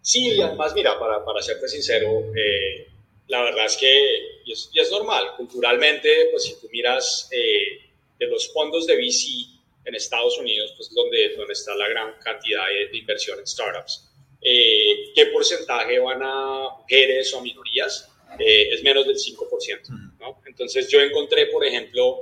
Sí, 0.00 0.28
y 0.28 0.40
además, 0.40 0.72
mira, 0.74 0.98
para, 0.98 1.24
para 1.24 1.42
serte 1.42 1.68
sincero, 1.68 2.32
eh, 2.34 2.88
la 3.28 3.42
verdad 3.42 3.66
es 3.66 3.76
que, 3.76 4.42
y 4.44 4.52
es, 4.52 4.70
es, 4.72 4.90
normal, 4.90 5.32
culturalmente, 5.36 6.28
pues 6.30 6.44
si 6.44 6.60
tú 6.60 6.68
miras 6.70 7.28
eh, 7.32 7.90
de 8.18 8.26
los 8.26 8.52
fondos 8.52 8.86
de 8.86 8.96
VC 8.96 9.55
en 9.86 9.94
Estados 9.94 10.38
Unidos, 10.38 10.74
pues 10.76 10.92
donde, 10.92 11.34
donde 11.36 11.52
está 11.54 11.74
la 11.74 11.88
gran 11.88 12.14
cantidad 12.22 12.64
de, 12.66 12.98
inversión 12.98 13.38
en 13.38 13.46
startups, 13.46 14.10
eh, 14.42 15.12
¿qué 15.14 15.26
porcentaje 15.26 15.98
van 15.98 16.20
a 16.22 16.68
mujeres 16.78 17.32
o 17.32 17.38
a 17.38 17.42
minorías? 17.42 18.12
es 18.38 18.82
menos 18.82 19.06
del 19.06 19.16
5%, 19.16 20.18
¿no? 20.18 20.42
Entonces 20.46 20.88
yo 20.88 21.00
encontré, 21.00 21.46
por 21.46 21.64
ejemplo, 21.64 22.18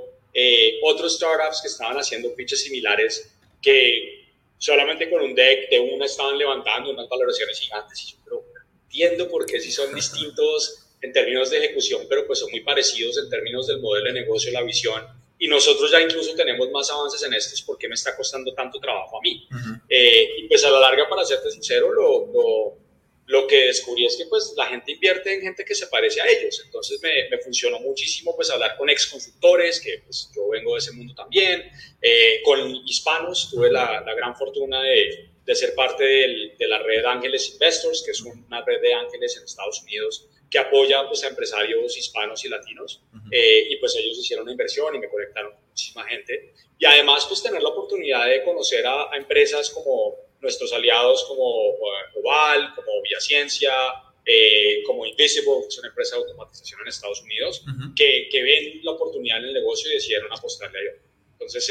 otros 0.83 1.15
startups 1.17 1.61
que 1.61 1.67
estaban 1.67 1.97
haciendo 1.97 2.33
pitches 2.33 2.61
similares 2.61 3.35
que 3.61 4.25
solamente 4.57 5.09
con 5.09 5.21
un 5.21 5.35
deck 5.35 5.69
de 5.69 5.79
una 5.79 6.05
estaban 6.05 6.37
levantando 6.37 6.91
unas 6.91 7.09
valoraciones 7.09 7.59
gigantes. 7.59 8.03
Y 8.03 8.11
yo, 8.11 8.17
pero 8.23 8.45
entiendo 8.83 9.29
por 9.29 9.45
qué 9.45 9.59
si 9.59 9.71
son 9.71 9.93
distintos 9.93 10.87
en 11.01 11.11
términos 11.11 11.49
de 11.49 11.57
ejecución, 11.57 12.05
pero 12.07 12.25
pues 12.25 12.39
son 12.39 12.51
muy 12.51 12.61
parecidos 12.61 13.17
en 13.17 13.29
términos 13.29 13.67
del 13.67 13.79
modelo 13.79 14.05
de 14.05 14.21
negocio, 14.21 14.51
la 14.51 14.63
visión. 14.63 15.03
Y 15.37 15.47
nosotros 15.47 15.91
ya 15.91 16.01
incluso 16.01 16.33
tenemos 16.33 16.69
más 16.71 16.89
avances 16.91 17.21
en 17.23 17.33
estos, 17.33 17.61
¿por 17.61 17.77
qué 17.77 17.87
me 17.87 17.95
está 17.95 18.15
costando 18.15 18.53
tanto 18.53 18.79
trabajo 18.79 19.17
a 19.17 19.21
mí? 19.21 19.47
Eh, 19.89 20.29
y 20.39 20.47
pues 20.47 20.63
a 20.63 20.69
la 20.71 20.79
larga, 20.79 21.09
para 21.09 21.25
serte 21.25 21.51
sincero, 21.51 21.91
lo, 21.91 22.27
lo 22.33 22.85
lo 23.27 23.47
que 23.47 23.65
descubrí 23.67 24.05
es 24.05 24.17
que 24.17 24.25
pues 24.25 24.53
la 24.55 24.67
gente 24.67 24.91
invierte 24.91 25.33
en 25.33 25.41
gente 25.41 25.65
que 25.65 25.73
se 25.73 25.87
parece 25.87 26.21
a 26.21 26.27
ellos. 26.27 26.61
Entonces 26.63 26.99
me, 27.01 27.29
me 27.29 27.39
funcionó 27.39 27.79
muchísimo 27.79 28.35
pues 28.35 28.49
hablar 28.51 28.77
con 28.77 28.89
ex 28.89 29.07
consultores, 29.07 29.79
que 29.81 29.99
pues 30.05 30.31
yo 30.35 30.47
vengo 30.49 30.73
de 30.73 30.79
ese 30.79 30.91
mundo 30.91 31.13
también, 31.15 31.63
eh, 32.01 32.41
con 32.43 32.59
hispanos, 32.85 33.49
tuve 33.49 33.71
la, 33.71 34.01
la 34.01 34.13
gran 34.13 34.35
fortuna 34.35 34.81
de, 34.81 35.31
de 35.43 35.55
ser 35.55 35.73
parte 35.73 36.03
del, 36.03 36.55
de 36.57 36.67
la 36.67 36.79
red 36.79 37.03
Ángeles 37.05 37.51
Investors, 37.53 38.03
que 38.05 38.11
es 38.11 38.21
una 38.21 38.63
red 38.63 38.81
de 38.81 38.93
ángeles 38.93 39.37
en 39.37 39.45
Estados 39.45 39.81
Unidos 39.81 40.27
que 40.55 40.59
apoya 40.59 41.05
pues, 41.09 41.21
a 41.25 41.27
empresarios 41.27 41.97
hispanos 41.97 42.45
y 42.45 42.47
latinos. 42.47 43.01
Eh, 43.29 43.67
y 43.71 43.75
pues 43.75 43.93
ellos 43.97 44.17
hicieron 44.17 44.43
una 44.43 44.53
inversión 44.53 44.95
y 44.95 44.99
me 44.99 45.09
conectaron 45.09 45.51
con 45.51 45.67
muchísima 45.67 46.05
gente. 46.05 46.53
Y 46.79 46.85
además, 46.85 47.25
pues 47.27 47.43
tener 47.43 47.61
la 47.61 47.69
oportunidad 47.69 48.25
de 48.25 48.41
conocer 48.41 48.87
a, 48.87 49.09
empresas 49.17 49.69
como 49.69 50.15
nuestros 50.39 50.71
aliados 50.71 51.25
como 51.25 51.71
eh, 51.73 52.19
Oval, 52.19 52.73
como 52.73 53.01
Vía 53.01 53.19
Ciencia, 53.19 53.73
eh, 54.25 54.81
como 54.85 55.05
Invisible, 55.05 55.59
que 55.63 55.67
es 55.67 55.77
una 55.79 55.89
empresa 55.89 56.15
de 56.15 56.21
automatización 56.21 56.79
en 56.79 56.87
Estados 56.87 57.21
Unidos, 57.21 57.65
que, 57.93 58.29
que, 58.31 58.41
ven 58.41 58.79
la 58.83 58.91
oportunidad 58.91 59.39
en 59.39 59.45
el 59.45 59.53
negocio 59.55 59.91
y 59.91 59.95
decidieron 59.95 60.31
apostarle 60.31 60.77
a 60.77 60.81
ello. 60.81 60.91
Entonces, 61.33 61.69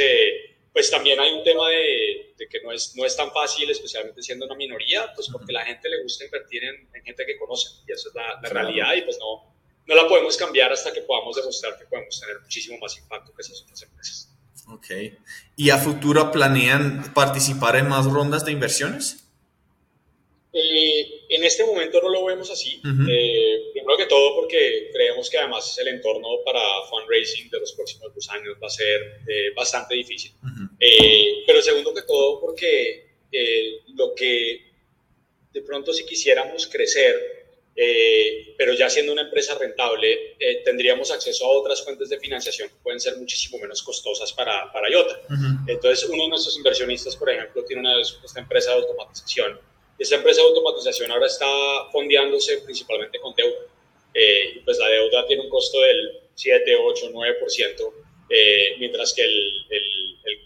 pues 0.74 0.90
también 0.90 1.18
hay 1.20 1.32
un 1.32 1.42
tema 1.42 1.70
de, 1.70 2.23
que 2.36 2.60
no 2.62 2.72
es, 2.72 2.94
no 2.96 3.04
es 3.04 3.16
tan 3.16 3.32
fácil, 3.32 3.70
especialmente 3.70 4.22
siendo 4.22 4.46
una 4.46 4.54
minoría, 4.54 5.12
pues 5.14 5.28
porque 5.30 5.52
a 5.52 5.60
la 5.60 5.64
gente 5.64 5.88
le 5.88 6.02
gusta 6.02 6.24
invertir 6.24 6.64
en, 6.64 6.88
gente 7.04 7.26
que 7.26 7.38
conoce 7.38 7.68
y 7.86 7.92
esa 7.92 8.08
es 8.08 8.14
la, 8.14 8.48
realidad 8.48 8.94
y 8.94 9.02
pues 9.02 9.18
no, 9.18 9.54
no 9.86 9.94
la 9.94 10.08
podemos 10.08 10.36
cambiar 10.36 10.72
hasta 10.72 10.92
que 10.92 11.02
podamos 11.02 11.36
demostrar 11.36 11.78
que 11.78 11.84
podemos 11.84 12.18
tener 12.18 12.40
muchísimo 12.40 12.78
más 12.78 12.96
impacto 12.98 13.32
que 13.34 13.42
esas 13.42 13.62
otras 13.62 13.82
empresas. 13.82 14.30
Ok. 14.68 14.86
¿Y 15.56 15.70
a 15.70 15.78
futuro 15.78 16.32
planean 16.32 17.12
participar 17.12 17.76
en 17.76 17.88
más 17.88 18.06
rondas 18.06 18.44
de 18.44 18.52
inversiones? 18.52 19.23
Eh, 20.56 21.26
en 21.30 21.42
este 21.42 21.64
momento 21.64 22.00
no 22.00 22.08
lo 22.10 22.24
vemos 22.24 22.48
así. 22.48 22.80
Eh, 23.10 23.70
primero 23.72 23.96
que 23.98 24.06
todo 24.06 24.36
porque 24.36 24.88
creemos 24.92 25.28
que 25.28 25.36
además 25.36 25.76
el 25.78 25.88
entorno 25.88 26.28
para 26.44 26.60
fundraising 26.88 27.50
de 27.50 27.58
los 27.58 27.72
próximos 27.72 28.14
dos 28.14 28.30
años 28.30 28.56
va 28.62 28.68
a 28.68 28.70
ser 28.70 29.20
eh, 29.26 29.52
bastante 29.54 29.96
difícil. 29.96 30.32
pero 31.46 31.60
segundo 31.60 31.92
que 31.92 32.02
todo 32.02 32.40
porque 32.40 33.14
lo 33.96 34.14
que 34.14 34.72
de 35.52 35.62
pronto 35.62 35.92
si 35.92 36.04
quisiéramos 36.06 36.68
crecer, 36.68 37.16
pero 38.56 38.74
ya 38.74 38.88
siendo 38.88 39.12
una 39.12 39.22
empresa 39.22 39.58
rentable, 39.58 40.36
tendríamos 40.64 41.10
acceso 41.10 41.46
a 41.46 41.48
otras 41.48 41.82
fuentes 41.82 42.08
de 42.10 42.20
financiación 42.20 42.68
que 42.68 42.76
pueden 42.80 43.00
ser 43.00 43.16
muchísimo 43.16 43.58
menos 43.58 43.82
costosas 43.82 44.32
para, 44.32 44.72
para 44.72 44.88
IOTA. 44.88 45.20
Entonces, 45.66 46.08
uno 46.08 46.24
de 46.24 46.28
nuestros 46.28 46.56
inversionistas, 46.56 47.16
por 47.16 47.30
ejemplo, 47.30 47.64
tiene 47.64 47.80
una, 47.80 48.00
esta 48.00 48.40
empresa 48.40 48.70
de 48.70 48.82
automatización 48.82 49.58
esta 49.98 50.16
empresa 50.16 50.42
de 50.42 50.48
automatización 50.48 51.10
ahora 51.10 51.26
está 51.26 51.46
fondeándose 51.92 52.58
principalmente 52.58 53.18
con 53.20 53.34
deuda. 53.34 53.58
Eh, 54.12 54.60
pues 54.64 54.78
la 54.78 54.88
deuda 54.88 55.26
tiene 55.26 55.42
un 55.42 55.50
costo 55.50 55.80
del 55.80 56.20
7, 56.34 56.76
8, 56.76 57.10
9%, 57.12 57.92
eh, 58.30 58.76
mientras 58.78 59.12
que 59.12 59.22
el, 59.22 59.66
el, 59.70 59.84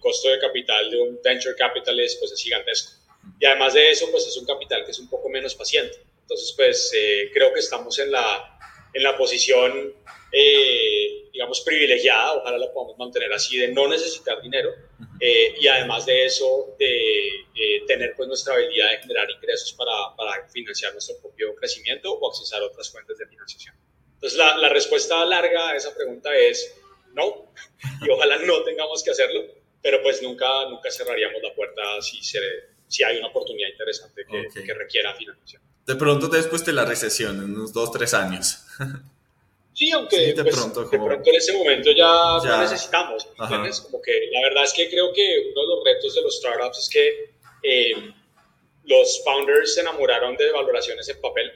costo 0.01 0.29
de 0.29 0.39
capital 0.39 0.91
de 0.91 1.01
un 1.01 1.21
venture 1.23 1.57
capitalist 1.57 2.21
pues, 2.21 2.33
es 2.33 2.43
gigantesco. 2.43 2.93
Y 3.41 3.45
además 3.45 3.75
de 3.75 3.91
eso, 3.91 4.11
pues 4.11 4.27
es 4.27 4.37
un 4.37 4.47
capital 4.47 4.85
que 4.85 4.93
es 4.93 4.99
un 4.99 5.11
poco 5.11 5.29
menos 5.29 5.55
paciente. 5.55 5.99
Entonces, 6.23 6.53
pues 6.57 6.93
eh, 6.95 7.31
creo 7.33 7.53
que 7.53 7.61
estamos 7.61 7.99
en 7.99 8.13
la, 8.13 8.59
en 8.95 9.03
la 9.03 9.17
posición, 9.17 9.95
eh, 10.33 10.88
digamos, 11.39 11.61
privilegiada, 11.61 12.35
ojalá 12.35 12.59
la 12.59 12.73
podamos 12.73 12.99
mantener 12.99 13.33
así, 13.33 13.57
de 13.59 13.69
no 13.69 13.87
necesitar 13.87 14.43
dinero 14.43 14.71
eh, 15.21 15.55
y 15.61 15.69
además 15.69 16.05
de 16.05 16.25
eso, 16.25 16.75
de 16.81 17.29
eh, 17.55 17.85
tener 17.87 18.15
pues 18.17 18.27
nuestra 18.27 18.55
habilidad 18.55 18.91
de 18.91 18.99
generar 18.99 19.31
ingresos 19.31 19.73
para, 19.75 19.93
para, 20.17 20.49
financiar 20.49 20.93
nuestro 20.95 21.17
propio 21.21 21.55
crecimiento 21.55 22.13
o 22.13 22.29
accesar 22.29 22.61
otras 22.63 22.91
fuentes 22.91 23.17
de 23.19 23.27
financiación. 23.29 23.77
Entonces, 24.15 24.37
la, 24.37 24.57
la 24.57 24.69
respuesta 24.69 25.25
larga 25.27 25.69
a 25.71 25.77
esa 25.77 25.95
pregunta 25.95 26.37
es 26.37 26.75
no, 27.15 27.53
y 28.05 28.11
ojalá 28.11 28.39
no 28.39 28.65
tengamos 28.65 29.05
que 29.05 29.13
hacerlo, 29.13 29.43
pero 29.81 30.03
pues 30.03 30.21
nunca, 30.21 30.69
nunca 30.69 30.91
cerraríamos 30.91 31.41
la 31.41 31.55
puerta 31.55 32.03
si, 32.03 32.21
se, 32.21 32.41
si 32.89 33.05
hay 33.05 33.19
una 33.19 33.29
oportunidad 33.29 33.69
interesante 33.69 34.25
que, 34.29 34.65
que 34.65 34.75
requiera 34.75 35.15
financiación. 35.15 35.63
De 35.87 35.95
pronto 35.95 36.27
después 36.27 36.65
de 36.65 36.73
la 36.73 36.85
recesión, 36.85 37.37
en 37.37 37.55
unos 37.55 37.73
dos, 37.73 37.93
tres 37.93 38.13
años. 38.13 38.65
Sí, 39.79 39.93
aunque 39.93 40.35
de, 40.35 40.43
pues, 40.43 40.57
pronto, 40.57 40.83
de, 40.87 40.99
pronto, 40.99 41.31
en 41.31 41.37
ese 41.37 41.53
momento 41.53 41.93
ya, 41.93 42.39
ya. 42.43 42.63
necesitamos. 42.63 43.25
Como 43.37 44.03
que 44.03 44.29
la 44.33 44.41
verdad 44.41 44.65
es 44.65 44.73
que 44.73 44.91
creo 44.91 45.13
que 45.13 45.53
uno 45.53 45.63
de 45.63 45.69
los 45.69 45.85
retos 45.85 46.17
de 46.17 46.23
los 46.23 46.37
startups 46.37 46.79
es 46.79 46.89
que 46.89 47.31
eh, 47.63 47.93
los 48.87 49.23
founders 49.23 49.75
se 49.75 49.83
enamoraron 49.83 50.37
de 50.37 50.51
valoraciones 50.51 51.09
en 51.09 51.21
papel. 51.21 51.53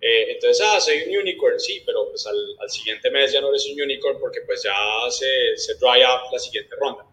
eh, 0.00 0.32
entonces, 0.32 0.66
ah, 0.66 0.80
soy 0.80 1.14
un 1.14 1.18
unicorn, 1.18 1.60
sí, 1.60 1.80
pero 1.86 2.08
pues 2.08 2.26
al, 2.26 2.56
al, 2.58 2.68
siguiente 2.68 3.08
mes 3.08 3.32
ya 3.32 3.40
no 3.40 3.50
eres 3.50 3.64
un 3.66 3.80
unicorn 3.80 4.18
porque 4.18 4.40
pues 4.40 4.64
ya 4.64 4.74
se, 5.08 5.56
se 5.56 5.74
dry 5.74 6.02
up 6.02 6.32
la 6.32 6.40
siguiente 6.40 6.74
ronda. 6.74 7.06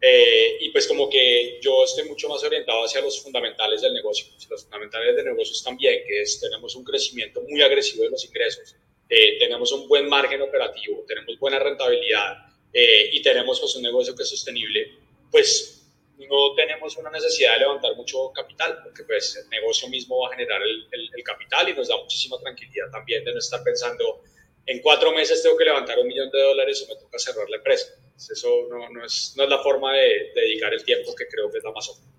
Eh, 0.00 0.58
y 0.60 0.70
pues 0.70 0.86
como 0.86 1.10
que 1.10 1.58
yo 1.60 1.82
estoy 1.82 2.04
mucho 2.04 2.28
más 2.28 2.44
orientado 2.44 2.84
hacia 2.84 3.00
los 3.00 3.20
fundamentales 3.20 3.82
del 3.82 3.94
negocio. 3.94 4.26
Los 4.48 4.62
fundamentales 4.62 5.16
del 5.16 5.24
negocio 5.24 5.54
están 5.54 5.76
bien, 5.76 6.04
que 6.06 6.22
es 6.22 6.38
tenemos 6.38 6.76
un 6.76 6.84
crecimiento 6.84 7.40
muy 7.48 7.62
agresivo 7.62 8.04
de 8.04 8.10
los 8.10 8.24
ingresos, 8.24 8.76
eh, 9.08 9.38
tenemos 9.38 9.70
un 9.72 9.88
buen 9.88 10.08
margen 10.08 10.40
operativo, 10.42 11.04
tenemos 11.06 11.38
buena 11.38 11.58
rentabilidad 11.58 12.46
eh, 12.72 13.10
y 13.12 13.22
tenemos 13.22 13.60
pues 13.60 13.76
un 13.76 13.82
negocio 13.82 14.14
que 14.14 14.22
es 14.22 14.30
sostenible, 14.30 14.98
pues 15.30 15.86
no 16.18 16.54
tenemos 16.54 16.96
una 16.96 17.10
necesidad 17.10 17.54
de 17.54 17.60
levantar 17.60 17.94
mucho 17.96 18.32
capital, 18.32 18.80
porque 18.82 19.04
pues 19.04 19.36
el 19.36 19.48
negocio 19.50 19.88
mismo 19.88 20.20
va 20.20 20.28
a 20.28 20.36
generar 20.36 20.62
el, 20.62 20.86
el, 20.90 21.10
el 21.14 21.24
capital 21.24 21.68
y 21.68 21.74
nos 21.74 21.88
da 21.88 21.96
muchísima 21.96 22.38
tranquilidad 22.38 22.90
también 22.90 23.24
de 23.24 23.32
no 23.32 23.38
estar 23.38 23.62
pensando 23.62 24.22
en 24.66 24.80
cuatro 24.80 25.12
meses 25.12 25.42
tengo 25.42 25.56
que 25.56 25.64
levantar 25.64 25.98
un 25.98 26.06
millón 26.06 26.30
de 26.30 26.40
dólares 26.40 26.82
o 26.82 26.92
me 26.92 26.98
toca 26.98 27.18
cerrar 27.18 27.48
la 27.50 27.56
empresa. 27.56 27.86
Eso 28.16 28.48
no, 28.70 28.88
no, 28.90 29.04
es, 29.04 29.34
no 29.36 29.44
es, 29.44 29.50
la 29.50 29.58
forma 29.58 29.92
de, 29.92 30.32
de, 30.34 30.40
dedicar 30.40 30.72
el 30.72 30.84
tiempo 30.84 31.14
que 31.14 31.26
creo 31.26 31.50
que 31.50 31.58
es 31.58 31.64
la 31.64 31.72
más 31.72 31.88
óptima. 31.88 32.12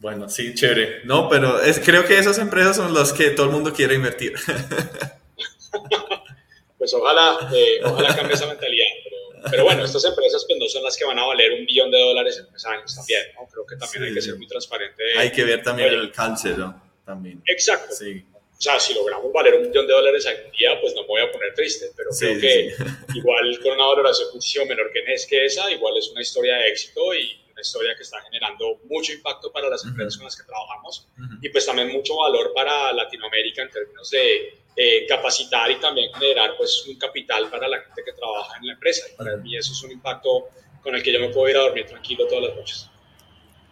Bueno, 0.00 0.28
sí, 0.28 0.54
chévere. 0.54 1.02
No, 1.04 1.28
pero 1.28 1.60
es, 1.60 1.80
creo 1.80 2.06
que 2.06 2.18
esas 2.18 2.38
empresas 2.38 2.76
son 2.76 2.94
las 2.94 3.12
que 3.12 3.30
todo 3.30 3.46
el 3.46 3.52
mundo 3.52 3.72
quiere 3.72 3.94
invertir. 3.94 4.34
pues 6.78 6.92
ojalá, 6.94 7.50
eh, 7.54 7.80
ojalá 7.84 8.14
cambie 8.14 8.34
esa 8.34 8.46
mentalidad. 8.46 8.86
Pero, 9.04 9.50
pero, 9.50 9.64
bueno, 9.64 9.84
estas 9.84 10.04
empresas 10.04 10.44
pues, 10.46 10.58
no 10.58 10.66
son 10.66 10.82
las 10.82 10.96
que 10.96 11.04
van 11.04 11.18
a 11.18 11.26
valer 11.26 11.52
un 11.52 11.66
billón 11.66 11.90
de 11.90 11.98
dólares 11.98 12.38
en 12.38 12.48
tres 12.48 12.64
años 12.66 12.94
también. 12.94 13.22
¿no? 13.34 13.46
Creo 13.46 13.66
que 13.66 13.76
también 13.76 14.02
sí. 14.02 14.08
hay 14.08 14.14
que 14.14 14.22
ser 14.22 14.36
muy 14.36 14.46
transparente. 14.46 15.02
Hay 15.16 15.30
que 15.30 15.44
ver 15.44 15.62
también 15.62 15.88
el 15.88 16.00
alcance, 16.00 16.50
¿no? 16.50 16.82
También. 17.04 17.42
Exacto. 17.46 17.94
Sí 17.94 18.24
o 18.58 18.60
sea, 18.60 18.80
si 18.80 18.92
logramos 18.92 19.32
valer 19.32 19.54
un 19.54 19.68
millón 19.68 19.86
de 19.86 19.92
dólares 19.92 20.26
algún 20.26 20.50
día, 20.50 20.80
pues 20.80 20.92
no 20.92 21.02
me 21.02 21.06
voy 21.06 21.20
a 21.22 21.30
poner 21.30 21.54
triste, 21.54 21.92
pero 21.96 22.10
sí, 22.10 22.26
creo 22.26 22.40
que 22.40 22.74
sí. 22.76 22.84
igual 23.14 23.60
con 23.62 23.72
una 23.72 23.86
valoración 23.86 24.30
muchísimo 24.34 24.66
menor 24.66 24.90
que, 24.92 25.04
es 25.12 25.26
que 25.26 25.44
esa, 25.44 25.70
igual 25.70 25.96
es 25.96 26.08
una 26.08 26.22
historia 26.22 26.56
de 26.56 26.68
éxito 26.68 27.14
y 27.14 27.40
una 27.52 27.60
historia 27.60 27.94
que 27.94 28.02
está 28.02 28.20
generando 28.22 28.80
mucho 28.90 29.12
impacto 29.12 29.52
para 29.52 29.68
las 29.68 29.84
empresas 29.84 30.14
uh 30.14 30.16
-huh. 30.16 30.18
con 30.18 30.24
las 30.24 30.36
que 30.36 30.42
trabajamos 30.42 31.06
uh 31.16 31.20
-huh. 31.20 31.38
y 31.40 31.48
pues 31.50 31.66
también 31.66 31.92
mucho 31.92 32.16
valor 32.16 32.52
para 32.52 32.92
Latinoamérica 32.92 33.62
en 33.62 33.70
términos 33.70 34.10
de 34.10 34.58
eh, 34.80 35.06
capacitar 35.08 35.68
y 35.72 35.80
también 35.80 36.12
generar 36.14 36.56
pues 36.56 36.86
un 36.86 36.96
capital 36.96 37.50
para 37.50 37.66
la 37.66 37.80
gente 37.80 38.00
que 38.04 38.12
trabaja 38.12 38.56
en 38.58 38.68
la 38.68 38.72
empresa. 38.74 39.06
Y 39.12 39.16
para 39.16 39.36
mí 39.36 39.56
eso 39.56 39.72
es 39.72 39.82
un 39.82 39.90
impacto 39.90 40.50
con 40.82 40.94
el 40.94 41.02
que 41.02 41.12
yo 41.12 41.18
me 41.18 41.30
puedo 41.30 41.48
ir 41.48 41.56
a 41.56 41.62
dormir 41.62 41.84
tranquilo 41.86 42.28
todas 42.28 42.44
las 42.44 42.56
noches. 42.56 42.88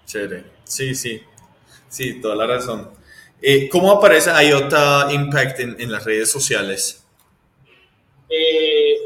Chévere, 0.04 0.42
sí, 0.64 0.96
sí, 0.96 1.22
sí, 1.88 2.20
toda 2.20 2.34
la 2.34 2.48
razón. 2.48 2.90
Eh, 3.40 3.68
¿Cómo 3.68 3.92
aparece 3.92 4.30
IOTA 4.30 5.08
Impact 5.12 5.60
en, 5.60 5.80
en 5.80 5.92
las 5.92 6.04
redes 6.04 6.28
sociales? 6.28 7.04
Eh, 8.28 8.98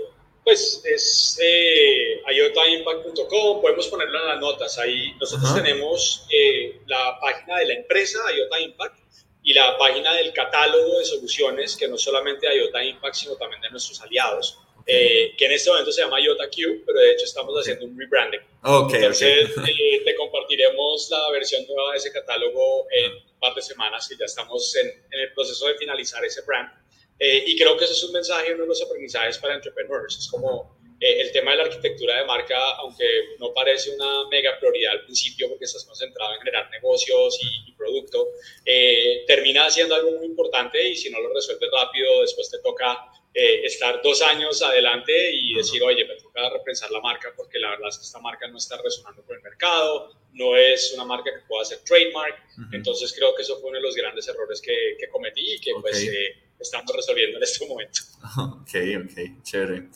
pues 0.43 0.83
es 0.85 1.39
eh, 1.43 2.23
iotaimpact.com, 2.35 3.61
podemos 3.61 3.87
ponerlo 3.89 4.21
en 4.21 4.29
las 4.29 4.41
notas. 4.41 4.79
Ahí 4.79 5.13
nosotros 5.21 5.51
Ajá. 5.51 5.63
tenemos 5.63 6.27
eh, 6.31 6.81
la 6.87 7.19
página 7.21 7.59
de 7.59 7.67
la 7.67 7.75
empresa 7.75 8.19
IOTA 8.35 8.61
Impact 8.61 9.00
y 9.43 9.55
la 9.55 9.77
página 9.79 10.15
del 10.15 10.33
catálogo 10.33 10.99
de 10.99 11.05
soluciones, 11.05 11.77
que 11.77 11.89
no 11.89 11.97
solamente 11.97 12.49
de 12.49 12.59
IOTA 12.59 12.85
Impact, 12.85 13.15
sino 13.15 13.37
también 13.37 13.61
de 13.63 13.71
nuestros 13.71 14.01
aliados. 14.01 14.59
Eh, 14.87 15.35
que 15.37 15.47
en 15.47 15.53
este 15.53 15.71
momento 15.71 15.93
se 15.93 16.03
llama 16.03 16.21
IotaQ, 16.21 16.85
pero 16.87 16.99
de 16.99 17.13
hecho 17.13 17.25
estamos 17.25 17.55
haciendo 17.55 17.85
un 17.85 17.99
rebranding. 17.99 18.41
Okay, 18.63 18.97
Entonces, 18.97 19.57
okay. 19.57 19.75
Eh, 19.79 20.03
te 20.05 20.15
compartiremos 20.17 21.09
la 21.11 21.31
versión 21.31 21.65
nueva 21.67 21.93
de 21.93 21.99
ese 21.99 22.11
catálogo 22.11 22.87
en 22.91 23.13
un 23.13 23.39
par 23.39 23.55
de 23.55 23.63
semanas, 23.63 24.09
que 24.09 24.17
ya 24.17 24.25
estamos 24.25 24.75
en, 24.77 24.89
en 24.89 25.21
el 25.21 25.33
proceso 25.33 25.69
de 25.69 25.75
finalizar 25.75 26.25
ese 26.25 26.41
brand. 26.43 26.71
Eh, 27.19 27.45
y 27.47 27.59
creo 27.59 27.77
que 27.77 27.85
ese 27.85 27.93
es 27.93 28.03
un 28.03 28.13
mensaje, 28.13 28.55
uno 28.55 28.63
de 28.63 28.69
los 28.69 28.83
aprendizajes 28.83 29.37
para 29.39 29.55
entrepreneurs. 29.55 30.19
Es 30.19 30.29
como 30.29 30.80
eh, 31.01 31.23
el 31.23 31.33
tema 31.33 31.53
de 31.53 31.57
la 31.57 31.63
arquitectura 31.65 32.19
de 32.19 32.27
marca, 32.27 32.59
aunque 32.77 33.07
no 33.39 33.55
parece 33.55 33.91
una 33.91 34.29
mega 34.29 34.59
prioridad 34.59 34.93
al 34.93 35.05
principio 35.05 35.49
porque 35.49 35.65
estás 35.65 35.85
concentrado 35.87 36.35
en 36.35 36.41
generar 36.41 36.71
negocios 36.71 37.39
y, 37.43 37.71
y 37.71 37.73
producto, 37.73 38.29
eh, 38.67 39.25
termina 39.27 39.71
siendo 39.71 39.95
algo 39.95 40.11
muy 40.13 40.27
importante 40.27 40.87
y 40.87 40.95
si 40.95 41.09
no 41.09 41.19
lo 41.21 41.33
resuelves 41.33 41.71
rápido, 41.73 42.21
después 42.21 42.51
te 42.51 42.59
toca 42.59 43.11
eh, 43.33 43.65
estar 43.65 44.03
dos 44.03 44.21
años 44.23 44.61
adelante 44.61 45.33
y 45.33 45.55
decir, 45.55 45.83
oye, 45.83 46.05
me 46.05 46.17
toca 46.17 46.51
repensar 46.51 46.91
la 46.91 47.01
marca 47.01 47.33
porque 47.35 47.59
la 47.59 47.71
verdad 47.71 47.89
es 47.89 47.97
que 47.97 48.05
esta 48.05 48.19
marca 48.19 48.47
no 48.49 48.59
está 48.59 48.77
resonando 48.83 49.23
con 49.25 49.37
el 49.37 49.43
mercado, 49.43 50.11
no 50.33 50.55
es 50.55 50.93
una 50.93 51.05
marca 51.05 51.31
que 51.33 51.47
pueda 51.49 51.65
ser 51.65 51.79
trademark. 51.79 52.37
Uh 52.59 52.61
-huh. 52.61 52.75
Entonces 52.75 53.13
creo 53.17 53.35
que 53.35 53.43
eso 53.43 53.59
fue 53.59 53.71
uno 53.71 53.79
de 53.79 53.85
los 53.85 53.95
grandes 53.95 54.29
errores 54.29 54.61
que, 54.61 54.97
que 54.99 55.09
cometí 55.09 55.55
y 55.55 55.61
que 55.61 55.73
okay. 55.73 55.81
pues 55.81 56.11
estamos 56.59 56.95
resolviendo 56.95 57.39
en 57.39 57.43
este 57.43 57.67
momento. 57.67 58.01
Ok, 58.61 58.75
ok, 59.05 59.43
chévere. 59.43 59.89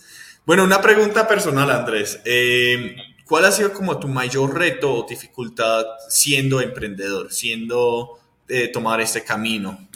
Bueno, 0.46 0.64
una 0.64 0.82
pregunta 0.82 1.26
personal, 1.26 1.70
Andrés. 1.70 2.20
Eh, 2.26 2.96
¿Cuál 3.26 3.46
ha 3.46 3.50
sido 3.50 3.72
como 3.72 3.98
tu 3.98 4.08
mayor 4.08 4.54
reto 4.58 4.92
o 4.92 5.06
dificultad 5.08 5.86
siendo 6.10 6.60
emprendedor, 6.60 7.32
siendo 7.32 8.18
eh, 8.46 8.68
tomar 8.68 9.00
este 9.00 9.24
camino? 9.24 9.88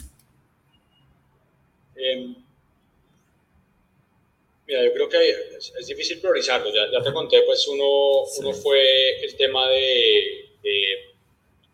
Em, 1.95 2.35
mira, 4.65 4.83
yo 4.85 4.93
creo 4.93 5.07
que 5.07 5.29
es, 5.79 5.85
difícil 5.85 6.19
priorizarlo. 6.19 6.73
Ya, 6.73 6.91
ya, 6.91 7.03
te 7.03 7.13
conté, 7.13 7.43
pues 7.43 7.67
uno, 7.67 8.23
uno 8.39 8.53
fue 8.53 9.23
el 9.23 9.35
tema 9.37 9.69
de, 9.69 10.55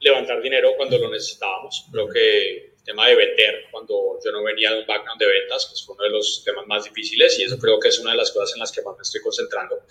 levantar 0.01 0.41
dinero 0.41 0.73
cuando 0.75 0.97
lo 0.97 1.09
necesitábamos. 1.09 1.85
Creo 1.93 2.09
que 2.09 2.74
tema 2.85 3.07
de 3.07 3.15
vender, 3.15 3.65
cuando 3.71 4.19
yo 4.23 4.31
no 4.31 4.43
venía 4.43 4.71
de 4.71 4.79
un 4.79 4.87
background 4.87 5.19
de 5.19 5.27
ventas, 5.27 5.65
pues 5.67 5.83
fue 5.83 5.95
uno 5.95 6.03
de 6.05 6.11
los 6.11 6.43
temas 6.45 6.65
más 6.67 6.85
difíciles 6.85 7.37
y 7.39 7.43
eso 7.43 7.57
creo 7.57 7.79
que 7.79 7.89
es 7.89 7.99
una 7.99 8.11
de 8.11 8.17
las 8.17 8.31
cosas 8.31 8.53
en 8.53 8.59
las 8.59 8.71
que 8.71 8.81
más 8.83 8.95
me 8.95 9.01
estoy 9.01 9.21
concentrando. 9.21 9.81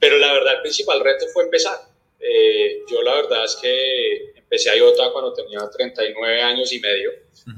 Pero 0.00 0.18
la 0.18 0.32
verdad, 0.32 0.54
el 0.54 0.62
principal 0.62 1.00
reto 1.04 1.26
fue 1.28 1.44
empezar. 1.44 1.78
Eh, 2.18 2.82
yo 2.90 3.02
la 3.02 3.14
verdad 3.14 3.44
es 3.44 3.56
que 3.56 4.32
empecé 4.34 4.70
a 4.70 4.76
IOTA 4.76 5.12
cuando 5.12 5.32
tenía 5.32 5.60
39 5.70 6.42
años 6.42 6.72
y 6.72 6.80
medio 6.80 7.12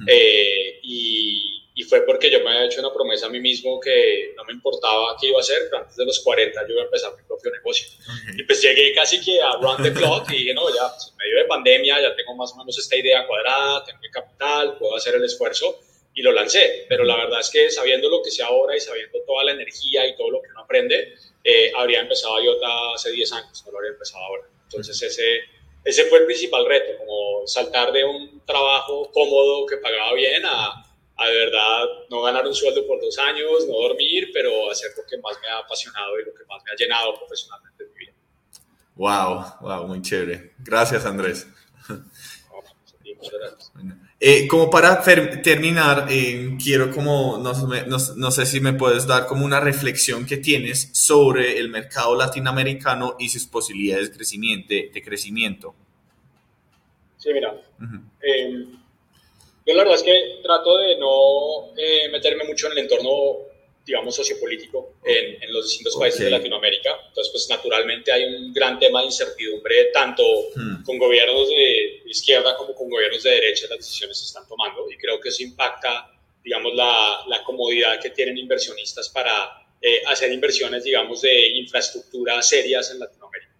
eh, 0.07 0.81
y, 0.83 1.60
y, 1.75 1.83
fue 1.85 2.03
porque 2.03 2.31
yo 2.31 2.41
me 2.41 2.51
había 2.51 2.67
hecho 2.67 2.81
una 2.81 2.93
promesa 2.93 3.27
a 3.27 3.29
mí 3.31 3.41
mismo 3.41 3.81
que 3.81 4.33
no 4.37 4.45
me 4.45 4.53
importaba 4.53 5.17
qué 5.21 5.29
iba 5.29 5.39
a 5.39 5.41
hacer, 5.41 5.59
pero 5.71 5.83
antes 5.83 5.97
de 5.97 6.05
los 6.05 6.21
40 6.21 6.67
yo 6.67 6.73
iba 6.75 6.83
a 6.83 6.85
empezar 6.85 7.13
mi 7.17 7.23
propio 7.25 7.51
negocio. 7.51 7.89
Y 8.37 8.43
pues 8.45 8.61
llegué 8.63 8.93
casi 8.95 9.21
que 9.21 9.41
a 9.41 9.53
run 9.53 9.83
the 9.83 9.93
clock 9.93 10.31
y 10.31 10.37
dije, 10.39 10.55
no, 10.55 10.69
ya, 10.75 10.89
pues, 10.89 11.09
en 11.11 11.17
medio 11.17 11.37
de 11.37 11.45
pandemia 11.45 12.01
ya 12.01 12.15
tengo 12.15 12.35
más 12.35 12.53
o 12.53 12.57
menos 12.57 12.79
esta 12.79 12.97
idea 12.97 13.27
cuadrada, 13.27 13.85
tengo 13.85 13.99
el 14.03 14.11
capital, 14.11 14.79
puedo 14.79 14.97
hacer 14.97 15.15
el 15.15 15.25
esfuerzo 15.25 15.81
y 16.15 16.23
lo 16.23 16.33
lancé. 16.33 16.87
Pero 16.89 17.05
la 17.05 17.17
verdad 17.17 17.41
es 17.41 17.51
que 17.51 17.71
sabiendo 17.71 18.09
lo 18.09 18.23
que 18.23 18.31
sé 18.31 18.43
ahora 18.43 18.77
y 18.77 18.81
sabiendo 18.81 19.19
toda 19.27 19.45
la 19.45 19.53
energía 19.53 20.07
y 20.07 20.17
todo 20.17 20.31
lo 20.31 20.43
que 20.43 20.49
uno 20.51 20.61
aprende, 20.61 21.15
eh, 21.45 21.73
habría 21.77 22.01
empezado 22.01 22.41
IOTA 22.43 22.95
hace 22.95 23.11
10 23.11 23.33
años, 23.33 23.63
no 23.65 23.73
lo 23.73 23.79
habría 23.79 23.93
empezado 23.93 24.25
ahora. 24.25 24.45
Entonces 24.65 25.03
ese 25.03 25.41
ese 25.85 26.05
fue 26.05 26.19
el 26.19 26.27
principal 26.27 26.67
reto, 26.67 26.99
como 26.99 27.47
saltar 27.47 27.93
de 27.93 28.05
un 28.05 28.43
trabajo 28.45 29.11
cómodo 29.13 29.67
que 29.67 29.79
pagaba 29.79 30.13
bien 30.13 30.43
a, 30.45 30.87
a 31.21 31.27
de 31.27 31.39
verdad 31.39 31.85
no 32.09 32.23
ganar 32.23 32.47
un 32.47 32.55
sueldo 32.55 32.87
por 32.87 32.99
dos 33.01 33.19
años, 33.19 33.67
no 33.69 33.75
dormir, 33.75 34.31
pero 34.33 34.71
hacer 34.71 34.91
lo 34.97 35.05
que 35.05 35.19
más 35.19 35.37
me 35.43 35.49
ha 35.49 35.59
apasionado 35.59 36.19
y 36.19 36.25
lo 36.25 36.33
que 36.33 36.45
más 36.47 36.63
me 36.65 36.73
ha 36.73 36.77
llenado 36.77 37.15
profesionalmente 37.19 37.85
en 37.85 37.93
mi 37.93 37.99
vida. 37.99 38.13
Wow, 38.97 39.45
wow, 39.61 39.87
muy 39.87 40.01
chévere. 40.01 40.55
Gracias, 40.59 41.05
Andrés. 41.05 41.47
Eh, 44.19 44.47
como 44.49 44.71
para 44.71 45.03
terminar, 45.03 46.07
eh, 46.11 46.57
quiero 46.63 46.91
como, 46.91 47.39
no, 47.39 47.53
no, 47.53 47.97
no, 48.17 48.31
sé 48.31 48.47
si 48.47 48.61
me 48.61 48.75
puedes 48.75 49.07
dar 49.07 49.27
como 49.27 49.45
una 49.45 49.61
reflexión 49.61 50.27
que 50.27 50.37
tienes 50.39 50.91
sobre 50.93 51.59
el 51.59 51.71
mercado 51.71 52.15
latinoamericano 52.17 53.17
y 53.19 53.31
sus 53.31 53.47
posibilidades 53.47 54.11
de 54.11 54.17
crecimiento. 54.17 54.75
De 54.75 55.03
crecimiento. 55.03 55.75
Sí, 57.17 57.31
mira. 57.33 57.55
Eh, 58.23 58.67
yo 59.67 59.75
la 59.75 59.85
verdad 59.85 59.97
es 59.97 60.03
que 60.03 60.41
trato 60.43 60.79
de 60.79 60.97
no 60.97 61.73
meterme 62.11 62.45
mucho 62.45 62.67
en 62.67 62.73
el 62.73 62.79
entorno 62.79 63.51
digamos, 63.91 64.15
sociopolítico 64.15 64.95
en, 65.05 65.43
en 65.43 65.53
los 65.53 65.65
distintos 65.65 65.97
países 65.97 66.21
de 66.21 66.31
Latinoamérica. 66.31 66.91
Entonces, 67.09 67.33
pues 67.33 67.49
naturalmente 67.49 68.13
hay 68.13 68.25
un 68.25 68.53
gran 68.53 68.79
tema 68.79 69.01
de 69.01 69.07
incertidumbre, 69.07 69.87
tanto 69.93 70.23
hmm. 70.55 70.85
con 70.85 70.99
gobiernos 70.99 71.49
de 71.49 72.03
izquierda 72.07 72.57
como 72.57 72.75
con 72.75 72.89
gobiernos 72.89 73.23
de 73.23 73.31
derecha, 73.31 73.67
las 73.69 73.79
decisiones 73.79 74.19
se 74.19 74.27
están 74.27 74.47
tomando 74.47 74.89
y 74.91 74.97
creo 74.97 75.19
que 75.21 75.31
eso 75.31 75.43
impacta, 75.43 76.13
digamos, 76.45 76.75
la, 76.75 77.25
la 77.27 77.43
comodidad 77.43 78.01
que 78.01 78.11
tienen 78.11 78.39
inversionistas 78.39 79.09
para 79.09 79.67
eh, 79.81 80.03
hacer 80.07 80.31
inversiones, 80.33 80.85
digamos, 80.85 81.23
de 81.23 81.49
infraestructura 81.57 82.41
serias 82.43 82.91
en 82.91 83.01
Latinoamérica. 83.01 83.53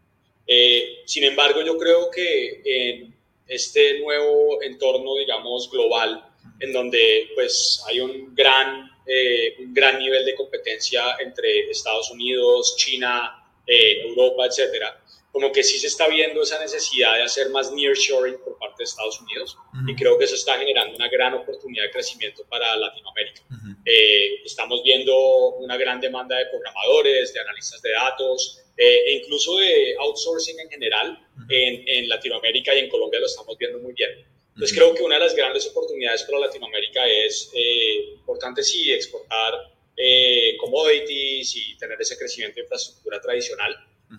Eh, 0.47 1.03
sin 1.07 1.25
embargo, 1.25 1.63
yo 1.63 1.77
creo 1.79 2.11
que 2.11 2.61
en 2.65 3.20
este 3.51 4.01
nuevo 4.01 4.63
entorno, 4.63 5.17
digamos, 5.17 5.71
global, 5.71 6.25
en 6.61 6.73
donde 6.73 7.29
pues 7.35 7.83
hay 7.89 8.01
un 8.01 8.35
gran 8.35 8.91
eh, 9.13 9.57
un 9.59 9.75
gran 9.75 9.99
nivel 9.99 10.25
de 10.25 10.37
competencia 10.37 11.17
entre 11.19 11.69
Estados 11.69 12.13
Unidos, 12.13 12.77
China, 12.77 13.45
eh, 13.67 14.03
Europa, 14.03 14.47
etcétera, 14.47 15.03
como 15.33 15.51
que 15.51 15.65
sí 15.65 15.79
se 15.79 15.89
está 15.89 16.07
viendo 16.07 16.43
esa 16.43 16.61
necesidad 16.61 17.17
de 17.17 17.23
hacer 17.23 17.51
más 17.51 17.73
nearshoring 17.73 18.39
por 18.45 18.57
parte 18.59 18.77
de 18.79 18.85
Estados 18.85 19.21
Unidos 19.21 19.57
y 19.89 19.97
creo 19.97 20.17
que 20.17 20.27
eso 20.27 20.37
está 20.37 20.59
generando 20.59 20.95
una 20.95 21.09
gran 21.09 21.35
oportunidad 21.35 21.87
de 21.87 21.91
crecimiento 21.91 22.45
para 22.49 22.77
Latinoamérica. 22.77 23.43
Eh, 23.85 24.43
estamos 24.45 24.81
viendo 24.85 25.17
una 25.57 25.77
gran 25.77 26.01
demanda 26.01 26.37
de 26.37 26.47
programadores, 26.47 27.33
de 27.33 27.41
analistas 27.41 27.83
de 27.83 27.91
datos 27.91 28.63
e 28.77 29.15
incluso 29.15 29.57
de 29.57 29.97
outsourcing 29.99 30.59
en 30.61 30.71
general 30.71 31.29
en, 31.51 31.89
en 31.89 32.09
Latinoamérica 32.09 32.75
y 32.75 32.79
en 32.79 32.89
Colombia 32.89 33.21
lo 33.21 33.27
estamos 33.27 33.59
viendo 33.59 33.79
muy 33.79 33.93
bien. 33.93 34.11
Entonces 34.55 34.77
creo 34.77 34.95
que 34.95 35.03
una 35.03 35.15
de 35.15 35.23
las 35.23 35.35
grandes 35.35 35.67
oportunidades 35.69 36.23
para 36.25 36.41
Latinoamérica 36.41 37.07
es 37.07 37.51
eh, 37.55 38.13
importante 38.15 38.63
sí 38.63 38.93
exportar 38.93 39.55
eh, 39.97 40.57
commodities 40.59 41.57
y 41.57 41.77
tener 41.77 42.01
ese 42.01 42.19
crecimiento 42.19 42.57
de 42.57 42.63
infraestructura 42.63 43.21
tradicional, 43.21 43.75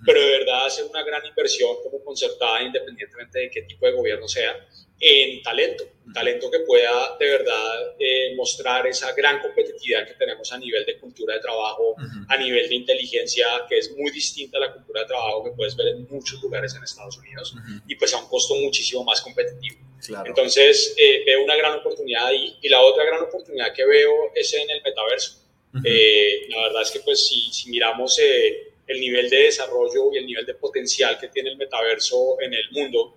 pero 0.06 0.21
de 0.21 0.39
verdad 0.39 0.65
hacer 0.67 0.86
una 0.86 1.04
gran 1.04 1.25
inversión 1.25 1.75
como 1.84 2.04
concertada 2.04 2.62
independientemente 2.63 3.39
de 3.39 3.49
qué 3.49 3.62
tipo 3.63 3.86
de 3.86 3.91
gobierno 3.91 4.27
sea 4.27 4.67
en 4.99 5.41
talento, 5.41 5.84
talento 6.13 6.51
que 6.51 6.60
pueda 6.60 7.17
de 7.19 7.27
verdad 7.27 7.95
eh, 7.99 8.36
mostrar 8.36 8.86
esa 8.86 9.12
gran 9.13 9.41
competitividad 9.41 10.08
que 10.08 10.13
tenemos 10.13 10.51
a 10.54 10.60
nivel 10.60 10.86
de 10.86 10.99
cultura 10.99 11.34
de 11.34 11.39
trabajo, 11.39 11.95
a 12.27 12.38
nivel 12.38 12.69
de 12.69 12.75
inteligencia, 12.75 13.47
que 13.67 13.80
es 13.80 13.91
muy 13.97 14.12
distinta 14.12 14.58
a 14.60 14.62
la 14.62 14.73
cultura 14.73 15.01
de 15.01 15.08
trabajo 15.08 15.43
que 15.43 15.51
puedes 15.51 15.75
ver 15.75 15.88
en 15.88 16.08
muchos 16.08 16.41
lugares 16.41 16.75
en 16.75 16.84
Estados 16.84 17.17
Unidos 17.17 17.56
y 17.88 17.95
pues 17.95 18.13
a 18.13 18.19
un 18.19 18.27
costo 18.27 18.56
muchísimo 18.56 19.04
más 19.04 19.21
competitivo. 19.21 19.91
Entonces, 20.25 20.95
eh, 20.97 21.23
veo 21.25 21.43
una 21.43 21.56
gran 21.56 21.77
oportunidad 21.80 22.27
ahí. 22.27 22.58
Y 22.62 22.69
la 22.69 22.82
otra 22.82 23.06
gran 23.06 23.21
oportunidad 23.21 23.73
que 23.73 23.86
veo 23.86 24.32
es 24.34 24.54
en 24.54 24.69
el 24.69 24.82
metaverso. 24.82 25.38
Eh, 25.84 26.47
la 26.49 26.63
verdad 26.63 26.82
es 26.82 26.91
que, 26.91 26.99
pues, 27.01 27.27
si, 27.27 27.51
si 27.51 27.69
miramos 27.69 28.19
eh, 28.19 28.70
el 28.91 28.99
nivel 28.99 29.30
de 29.30 29.38
desarrollo 29.43 30.12
y 30.13 30.17
el 30.17 30.25
nivel 30.25 30.45
de 30.45 30.54
potencial 30.56 31.17
que 31.19 31.30
tiene 31.30 31.49
el 31.49 31.58
metaverso 31.58 32.38
en 32.41 32.54
el 32.54 32.71
mundo, 32.71 33.15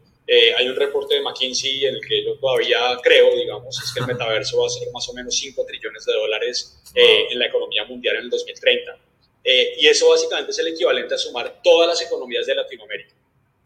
hay 0.57 0.69
un 0.69 0.77
reporte 0.77 1.17
de 1.17 1.21
McKinsey 1.21 1.85
en 1.85 1.97
el 1.97 2.01
que 2.01 2.25
yo 2.25 2.39
todavía 2.39 2.99
creo, 3.03 3.35
digamos, 3.35 3.79
es 3.83 3.93
que 3.93 4.01
el 4.01 4.07
metaverso 4.07 4.59
va 4.61 4.67
a 4.67 4.71
ser 4.71 4.89
más 4.91 5.07
o 5.09 5.13
menos 5.13 5.37
5 5.37 5.67
trillones 5.67 6.05
de 6.07 6.13
dólares 6.15 6.83
en 6.95 7.39
la 7.39 7.47
economía 7.47 7.85
mundial 7.85 8.17
en 8.17 8.23
el 8.23 8.31
2030. 8.31 8.99
y 9.45 9.87
eso 9.87 10.09
básicamente 10.09 10.53
es 10.53 10.59
el 10.59 10.69
equivalente 10.69 11.15
a 11.15 11.19
sumar 11.19 11.61
todas 11.63 11.89
las 11.89 12.01
economías 12.01 12.47
de 12.47 12.55
Latinoamérica. 12.55 13.15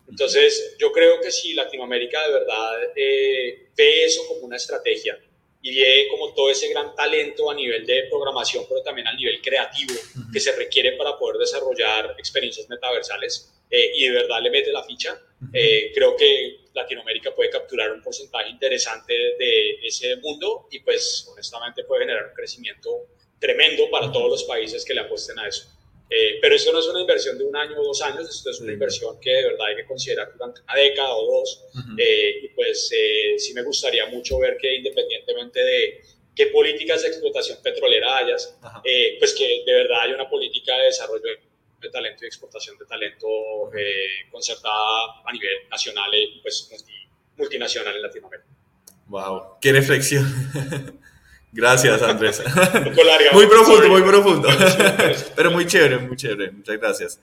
Entonces, 0.09 0.75
yo 0.79 0.91
creo 0.91 1.21
que 1.21 1.31
si 1.31 1.53
Latinoamérica 1.53 2.27
de 2.27 2.33
verdad 2.33 2.83
eh, 2.97 3.69
ve 3.77 4.05
eso 4.05 4.27
como 4.27 4.41
una 4.47 4.57
estrategia 4.57 5.19
y 5.61 5.75
ve 5.75 6.07
como 6.11 6.33
todo 6.35 6.51
ese 6.51 6.69
gran 6.69 6.95
talento 6.95 7.51
a 7.51 7.55
nivel 7.55 7.85
de 7.85 8.05
programación, 8.09 8.65
pero 8.69 8.83
también 8.83 9.09
a 9.09 9.15
nivel 9.15 9.41
creativo 9.41 9.95
que 10.33 10.41
se 10.41 10.53
requiere 10.53 10.93
para 10.93 11.19
poder 11.19 11.39
desarrollar 11.39 12.15
experiencias 12.19 12.69
metaversales 12.69 13.53
eh, 13.71 13.93
y 13.97 14.07
de 14.07 14.13
verdad 14.13 14.41
le 14.43 14.51
mete 14.51 14.73
la 14.73 14.85
ficha, 14.85 15.21
eh, 15.53 15.91
creo 15.95 16.17
que 16.17 16.61
Latinoamérica 16.73 17.35
puede 17.35 17.51
capturar 17.51 17.93
un 17.93 18.03
porcentaje 18.03 18.51
interesante 18.51 19.13
de 19.13 19.79
ese 19.83 20.17
mundo 20.17 20.69
y 20.71 20.81
pues 20.81 21.29
honestamente 21.33 21.85
puede 21.85 22.03
generar 22.03 22.29
un 22.29 22.35
crecimiento 22.35 23.07
tremendo 23.39 23.91
para 23.91 24.11
todos 24.11 24.31
los 24.31 24.45
países 24.45 24.85
que 24.85 24.95
le 24.95 25.01
apuesten 25.01 25.39
a 25.39 25.49
eso. 25.49 25.69
Eh, 26.11 26.39
pero 26.41 26.55
eso 26.55 26.73
no 26.73 26.79
es 26.79 26.87
una 26.87 27.01
inversión 27.01 27.37
de 27.37 27.45
un 27.45 27.55
año 27.55 27.79
o 27.79 27.85
dos 27.85 28.01
años, 28.03 28.29
esto 28.29 28.51
es 28.51 28.61
una 28.61 28.73
inversión 28.73 29.21
que 29.21 29.31
de 29.31 29.45
verdad 29.45 29.67
hay 29.67 29.77
que 29.77 29.85
considerar 29.87 30.33
durante 30.33 30.63
una 30.63 30.75
década 30.75 31.15
o 31.15 31.27
dos. 31.27 31.65
Eh, 31.99 32.41
y 32.45 32.49
pues 32.49 32.91
eh, 32.97 33.39
sí 33.39 33.53
me 33.53 33.63
gustaría 33.63 34.07
mucho 34.07 34.39
ver 34.39 34.57
que 34.57 34.77
independientemente 34.77 35.63
de 35.63 36.03
qué 36.35 36.47
políticas 36.47 37.03
de 37.03 37.09
explotación 37.09 37.59
petrolera 37.63 38.19
hayas, 38.19 38.57
pues 39.19 39.35
que 39.35 39.65
de 39.67 39.75
verdad 39.75 40.03
haya 40.03 40.15
una 40.15 40.31
política 40.31 40.77
de 40.79 40.85
desarrollo 40.85 41.29
de 41.81 41.91
talento 41.91 42.25
y 42.25 42.27
exportación 42.27 42.79
de 42.79 42.87
talento 42.87 43.29
concertada 44.31 45.23
a 45.25 45.33
nivel 45.33 45.69
nacional 45.71 46.15
y 46.15 46.41
pues 46.41 46.71
multinacional 47.37 47.97
en 47.97 48.03
Latinoamérica. 48.03 48.49
Wow, 49.09 49.59
qué 49.61 49.73
reflexión. 49.73 50.25
Gracias, 51.53 52.03
Andrés. 52.03 52.43
muy 53.33 53.47
profundo, 53.47 53.89
muy 53.89 54.03
profundo. 54.03 54.49
Pero 55.35 55.51
muy 55.51 55.67
chévere, 55.67 55.99
muy 55.99 56.17
chévere. 56.17 56.53
Muchas 56.53 56.79
gracias. 56.79 57.21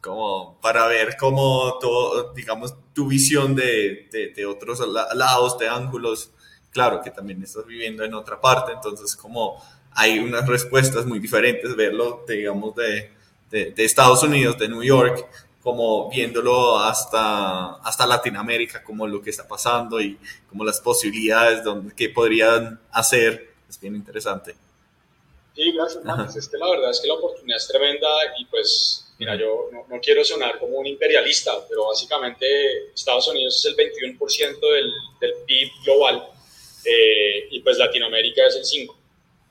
Como 0.00 0.60
para 0.60 0.86
ver 0.86 1.16
cómo 1.18 1.78
todo, 1.80 2.32
digamos, 2.32 2.74
tu 2.92 3.06
visión 3.06 3.54
de, 3.54 4.08
de, 4.34 4.46
otros 4.46 4.80
lados, 5.14 5.58
de 5.58 5.68
ángulos. 5.68 6.30
Claro 6.70 7.00
que 7.02 7.10
también 7.10 7.42
estás 7.42 7.66
viviendo 7.66 8.02
en 8.04 8.14
otra 8.14 8.40
parte, 8.40 8.72
entonces 8.72 9.14
como 9.14 9.62
hay 9.94 10.18
unas 10.18 10.48
respuestas 10.48 11.04
muy 11.04 11.18
diferentes, 11.18 11.76
verlo, 11.76 12.24
digamos, 12.26 12.74
de, 12.74 13.10
de, 13.50 13.84
Estados 13.84 14.22
Unidos, 14.22 14.58
de 14.58 14.68
New 14.68 14.82
York, 14.82 15.26
como 15.62 16.10
viéndolo 16.10 16.76
hasta, 16.78 17.74
hasta 17.76 18.06
Latinoamérica, 18.06 18.82
como 18.82 19.06
lo 19.06 19.22
que 19.22 19.30
está 19.30 19.46
pasando 19.46 20.00
y 20.00 20.18
como 20.48 20.64
las 20.64 20.80
posibilidades 20.80 21.62
donde, 21.62 21.94
que 21.94 22.08
podrían 22.08 22.80
hacer, 22.90 23.54
es 23.68 23.80
bien 23.80 23.94
interesante. 23.94 24.56
Sí, 25.54 25.70
gracias, 25.72 26.04
Max. 26.04 26.34
Es 26.34 26.48
que 26.48 26.56
la 26.56 26.68
verdad 26.68 26.90
es 26.90 27.00
que 27.00 27.08
la 27.08 27.14
oportunidad 27.14 27.58
es 27.58 27.68
tremenda 27.68 28.08
y 28.38 28.44
pues, 28.46 29.12
mira, 29.18 29.36
yo 29.36 29.68
no, 29.88 30.00
quiero 30.00 30.24
sonar 30.24 30.58
como 30.58 30.78
un 30.78 30.86
imperialista, 30.86 31.52
pero 31.68 31.86
básicamente 31.86 32.46
Estados 32.94 33.28
Unidos 33.28 33.58
es 33.58 33.64
el 33.66 33.76
21% 33.76 34.18
del, 34.60 34.90
del, 35.20 35.34
PIB 35.46 35.68
global 35.84 36.26
eh, 36.84 37.48
y 37.50 37.60
pues 37.60 37.78
Latinoamérica 37.78 38.46
es 38.46 38.56
el 38.56 38.64
5%. 38.64 38.94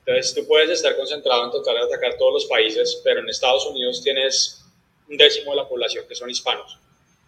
Entonces 0.04 0.34
tú 0.34 0.46
puedes 0.48 0.68
estar 0.68 0.96
concentrado 0.96 1.44
en 1.44 1.52
tratar 1.52 1.74
de 1.76 1.82
atacar 1.82 2.18
todos 2.18 2.34
los 2.34 2.46
países, 2.46 3.00
pero 3.04 3.20
en 3.20 3.28
Estados 3.28 3.64
Unidos 3.66 4.02
tienes 4.02 4.61
un 5.08 5.16
décimo 5.16 5.52
de 5.52 5.56
la 5.58 5.68
población 5.68 6.06
que 6.08 6.14
son 6.14 6.30
hispanos. 6.30 6.78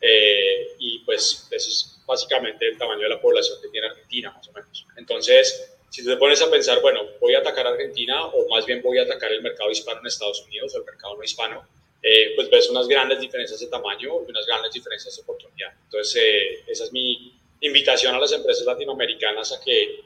Eh, 0.01 0.75
y 0.79 0.99
pues 1.01 1.49
ese 1.51 1.71
es 1.71 1.97
básicamente 2.07 2.69
el 2.69 2.77
tamaño 2.77 3.03
de 3.03 3.09
la 3.09 3.21
población 3.21 3.59
que 3.63 3.69
tiene 3.69 3.87
Argentina, 3.87 4.33
más 4.33 4.47
o 4.49 4.53
menos. 4.53 4.87
Entonces, 4.97 5.73
si 5.89 6.05
tú 6.05 6.11
te 6.11 6.17
pones 6.17 6.43
a 6.43 6.51
pensar, 6.51 6.81
bueno, 6.83 7.01
voy 7.21 7.35
a 7.35 7.39
atacar 7.39 7.67
a 7.67 7.71
Argentina 7.71 8.27
o 8.27 8.47
más 8.49 8.67
bien 8.67 8.83
voy 8.83 8.99
a 8.99 9.05
atacar 9.05 9.33
el 9.33 9.41
mercado 9.43 9.71
hispano 9.71 10.01
en 10.01 10.07
Estados 10.07 10.43
Unidos 10.43 10.75
o 10.75 10.79
el 10.79 10.85
mercado 10.85 11.17
no 11.17 11.23
hispano, 11.23 11.67
eh, 12.03 12.33
pues 12.37 12.51
ves 12.51 12.69
unas 12.69 12.87
grandes 12.87 13.19
diferencias 13.19 13.61
de 13.61 13.67
tamaño 13.69 14.11
y 14.27 14.31
unas 14.31 14.45
grandes 14.47 14.73
diferencias 14.73 15.17
de 15.17 15.23
oportunidad. 15.23 15.73
Entonces, 15.85 16.23
eh, 16.23 16.65
esa 16.67 16.85
es 16.85 16.93
mi 16.93 17.33
invitación 17.61 18.15
a 18.15 18.19
las 18.19 18.33
empresas 18.33 18.67
latinoamericanas 18.67 19.53
a 19.53 19.61
que 19.65 20.01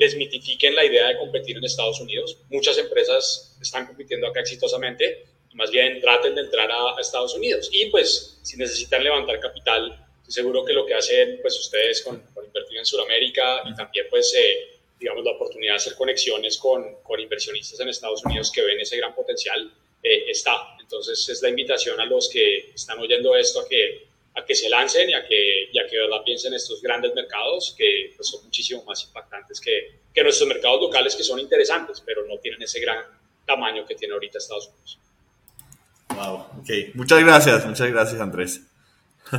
desmitifiquen 0.00 0.74
la 0.74 0.82
idea 0.82 1.08
de 1.08 1.18
competir 1.18 1.58
en 1.58 1.64
Estados 1.64 2.00
Unidos. 2.00 2.38
Muchas 2.48 2.78
empresas 2.78 3.54
están 3.60 3.86
compitiendo 3.86 4.26
acá 4.26 4.40
exitosamente, 4.40 5.26
más 5.54 5.70
bien 5.70 6.00
traten 6.00 6.34
de 6.34 6.42
entrar 6.42 6.70
a, 6.70 7.00
Estados 7.00 7.34
Unidos. 7.34 7.68
Y 7.72 7.86
pues, 7.86 8.38
si 8.42 8.56
necesitan 8.56 9.02
levantar 9.02 9.38
capital, 9.40 10.06
seguro 10.26 10.64
que 10.64 10.72
lo 10.72 10.86
que 10.86 10.94
hacen 10.94 11.38
pues 11.42 11.58
ustedes 11.58 12.02
con, 12.02 12.22
invertir 12.44 12.78
en 12.78 12.86
Sudamérica 12.86 13.62
y 13.66 13.74
también 13.74 14.06
pues, 14.08 14.34
eh, 14.34 14.78
digamos, 14.98 15.24
la 15.24 15.32
oportunidad 15.32 15.72
de 15.72 15.76
hacer 15.76 15.94
conexiones 15.94 16.56
con, 16.56 17.02
con, 17.02 17.20
inversionistas 17.20 17.78
en 17.80 17.88
Estados 17.88 18.24
Unidos 18.24 18.50
que 18.50 18.62
ven 18.62 18.80
ese 18.80 18.96
gran 18.96 19.14
potencial, 19.14 19.70
eh, 20.02 20.24
está. 20.28 20.76
Entonces, 20.80 21.28
es 21.28 21.42
la 21.42 21.48
invitación 21.48 22.00
a 22.00 22.06
los 22.06 22.28
que 22.30 22.70
están 22.74 22.98
oyendo 22.98 23.36
esto 23.36 23.60
a 23.60 23.68
que 23.68 24.12
a 24.34 24.44
que 24.44 24.54
se 24.54 24.68
lancen 24.68 25.10
y 25.10 25.14
a 25.14 25.24
que, 25.26 25.68
y 25.70 25.78
a 25.78 25.86
que 25.86 25.98
¿verdad? 25.98 26.22
piensen 26.24 26.52
en 26.52 26.56
estos 26.56 26.80
grandes 26.80 27.14
mercados 27.14 27.74
que 27.76 28.12
pues, 28.16 28.28
son 28.28 28.44
muchísimo 28.44 28.82
más 28.84 29.04
impactantes 29.04 29.60
que, 29.60 30.00
que 30.14 30.22
nuestros 30.22 30.48
mercados 30.48 30.80
locales 30.80 31.14
que 31.14 31.22
son 31.22 31.38
interesantes, 31.38 32.02
pero 32.04 32.24
no 32.26 32.38
tienen 32.38 32.62
ese 32.62 32.80
gran 32.80 33.04
tamaño 33.46 33.84
que 33.84 33.94
tiene 33.94 34.14
ahorita 34.14 34.38
Estados 34.38 34.68
Unidos. 34.68 34.98
Wow, 36.14 36.46
ok. 36.60 36.94
Muchas 36.94 37.24
gracias, 37.24 37.66
muchas 37.66 37.90
gracias 37.90 38.20
Andrés. 38.20 38.62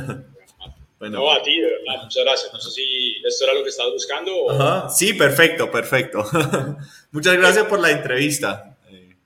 bueno. 0.98 1.18
No, 1.18 1.32
a 1.32 1.42
ti, 1.42 1.60
de 1.60 1.66
verdad, 1.66 2.02
muchas 2.02 2.24
gracias. 2.24 2.52
No 2.52 2.60
sé 2.60 2.70
si 2.70 3.16
esto 3.24 3.44
era 3.44 3.54
lo 3.54 3.62
que 3.62 3.70
estabas 3.70 3.92
buscando. 3.92 4.36
O... 4.36 4.50
Ajá. 4.50 4.88
Sí, 4.88 5.14
perfecto, 5.14 5.70
perfecto. 5.70 6.24
muchas 7.12 7.36
gracias 7.36 7.66
por 7.66 7.80
la 7.80 7.90
entrevista, 7.90 8.76
eh, 8.90 9.16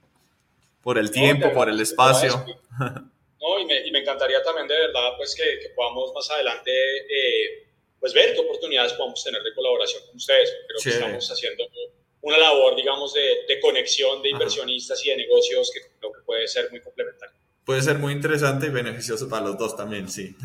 por 0.83 0.97
el 0.97 1.11
tiempo, 1.11 1.51
por 1.53 1.69
el 1.69 1.79
espacio. 1.79 2.45
No, 3.41 3.57
y 3.57 3.65
me, 3.65 3.87
y 3.87 3.91
me, 3.91 3.99
encantaría 3.99 4.43
también 4.43 4.67
de 4.67 4.77
verdad 4.77 5.13
pues 5.15 5.33
que, 5.33 5.59
que 5.61 5.69
podamos 5.69 6.11
más 6.13 6.29
adelante 6.29 6.71
eh, 6.71 7.69
pues 7.99 8.13
ver 8.13 8.33
qué 8.33 8.41
oportunidades 8.41 8.93
podemos 8.93 9.23
tener 9.23 9.41
de 9.41 9.53
colaboración 9.53 10.03
con 10.07 10.17
ustedes. 10.17 10.53
Creo 10.67 10.79
que 10.83 10.89
estamos 10.89 11.31
haciendo 11.31 11.63
una 12.21 12.37
labor, 12.37 12.75
digamos, 12.75 13.13
de, 13.13 13.21
de 13.47 13.59
conexión 13.59 14.21
de 14.21 14.29
inversionistas 14.29 15.05
y 15.05 15.09
de 15.09 15.17
negocios 15.17 15.71
que 15.73 15.81
creo 15.99 16.11
que 16.11 16.21
puede 16.21 16.47
ser 16.47 16.69
muy 16.71 16.81
complementario. 16.81 17.35
Puede 17.65 17.81
ser 17.81 17.99
muy 17.99 18.13
interesante 18.13 18.67
y 18.67 18.69
beneficioso 18.69 19.29
para 19.29 19.45
los 19.45 19.57
dos 19.57 19.75
también, 19.77 20.09
sí. 20.09 20.35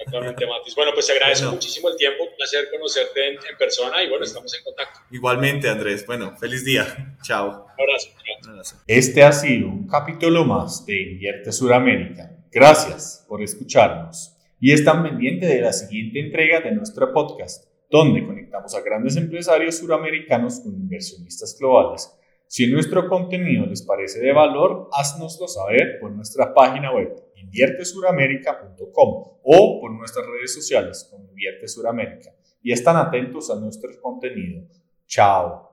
Exactamente, 0.00 0.46
Matis. 0.46 0.74
Bueno, 0.74 0.92
pues 0.94 1.06
te 1.06 1.12
agradezco 1.12 1.50
muchísimo 1.50 1.90
el 1.90 1.96
tiempo, 1.96 2.24
un 2.24 2.34
placer 2.34 2.68
conocerte 2.70 3.28
en, 3.28 3.34
en, 3.34 3.56
persona 3.58 4.02
y 4.02 4.08
bueno, 4.08 4.24
estamos 4.24 4.52
en 4.54 4.64
contacto. 4.64 5.00
Igualmente, 5.10 5.68
Andrés. 5.68 6.06
Bueno, 6.06 6.36
feliz 6.38 6.64
día. 6.64 7.16
Chao. 7.22 7.66
Un 7.76 7.82
abrazo. 7.82 8.08
Un 8.44 8.50
abrazo. 8.50 8.76
Este 8.86 9.22
ha 9.22 9.32
sido 9.32 9.68
un 9.68 9.86
capítulo 9.86 10.44
más 10.44 10.86
de 10.86 11.02
Invierte 11.02 11.52
Suramérica. 11.52 12.30
Gracias 12.50 13.24
por 13.28 13.42
escucharnos 13.42 14.34
y 14.58 14.72
están 14.72 15.02
pendientes 15.02 15.48
de 15.48 15.60
la 15.60 15.72
siguiente 15.72 16.20
entrega 16.20 16.60
de 16.60 16.72
nuestro 16.72 17.12
podcast, 17.12 17.64
donde 17.90 18.24
conectamos 18.24 18.74
a 18.74 18.80
grandes 18.82 19.16
empresarios 19.16 19.78
suramericanos 19.78 20.60
con 20.60 20.72
inversionistas 20.74 21.56
globales. 21.58 22.16
Si 22.46 22.66
nuestro 22.66 23.08
contenido 23.08 23.66
les 23.66 23.82
parece 23.82 24.20
de 24.20 24.32
valor, 24.32 24.88
haznoslo 24.92 25.46
saber 25.46 25.98
por 26.00 26.10
nuestra 26.12 26.54
página 26.54 26.92
web 26.92 27.14
inviertesuramerica.com 27.36 29.24
o 29.42 29.80
por 29.80 29.92
nuestras 29.92 30.26
redes 30.26 30.54
sociales 30.54 31.08
como 31.10 31.28
Invierte 31.28 31.68
Suramérica 31.68 32.34
y 32.62 32.72
están 32.72 32.96
atentos 32.96 33.50
a 33.50 33.58
nuestro 33.58 33.90
contenido. 34.00 34.66
Chao. 35.06 35.69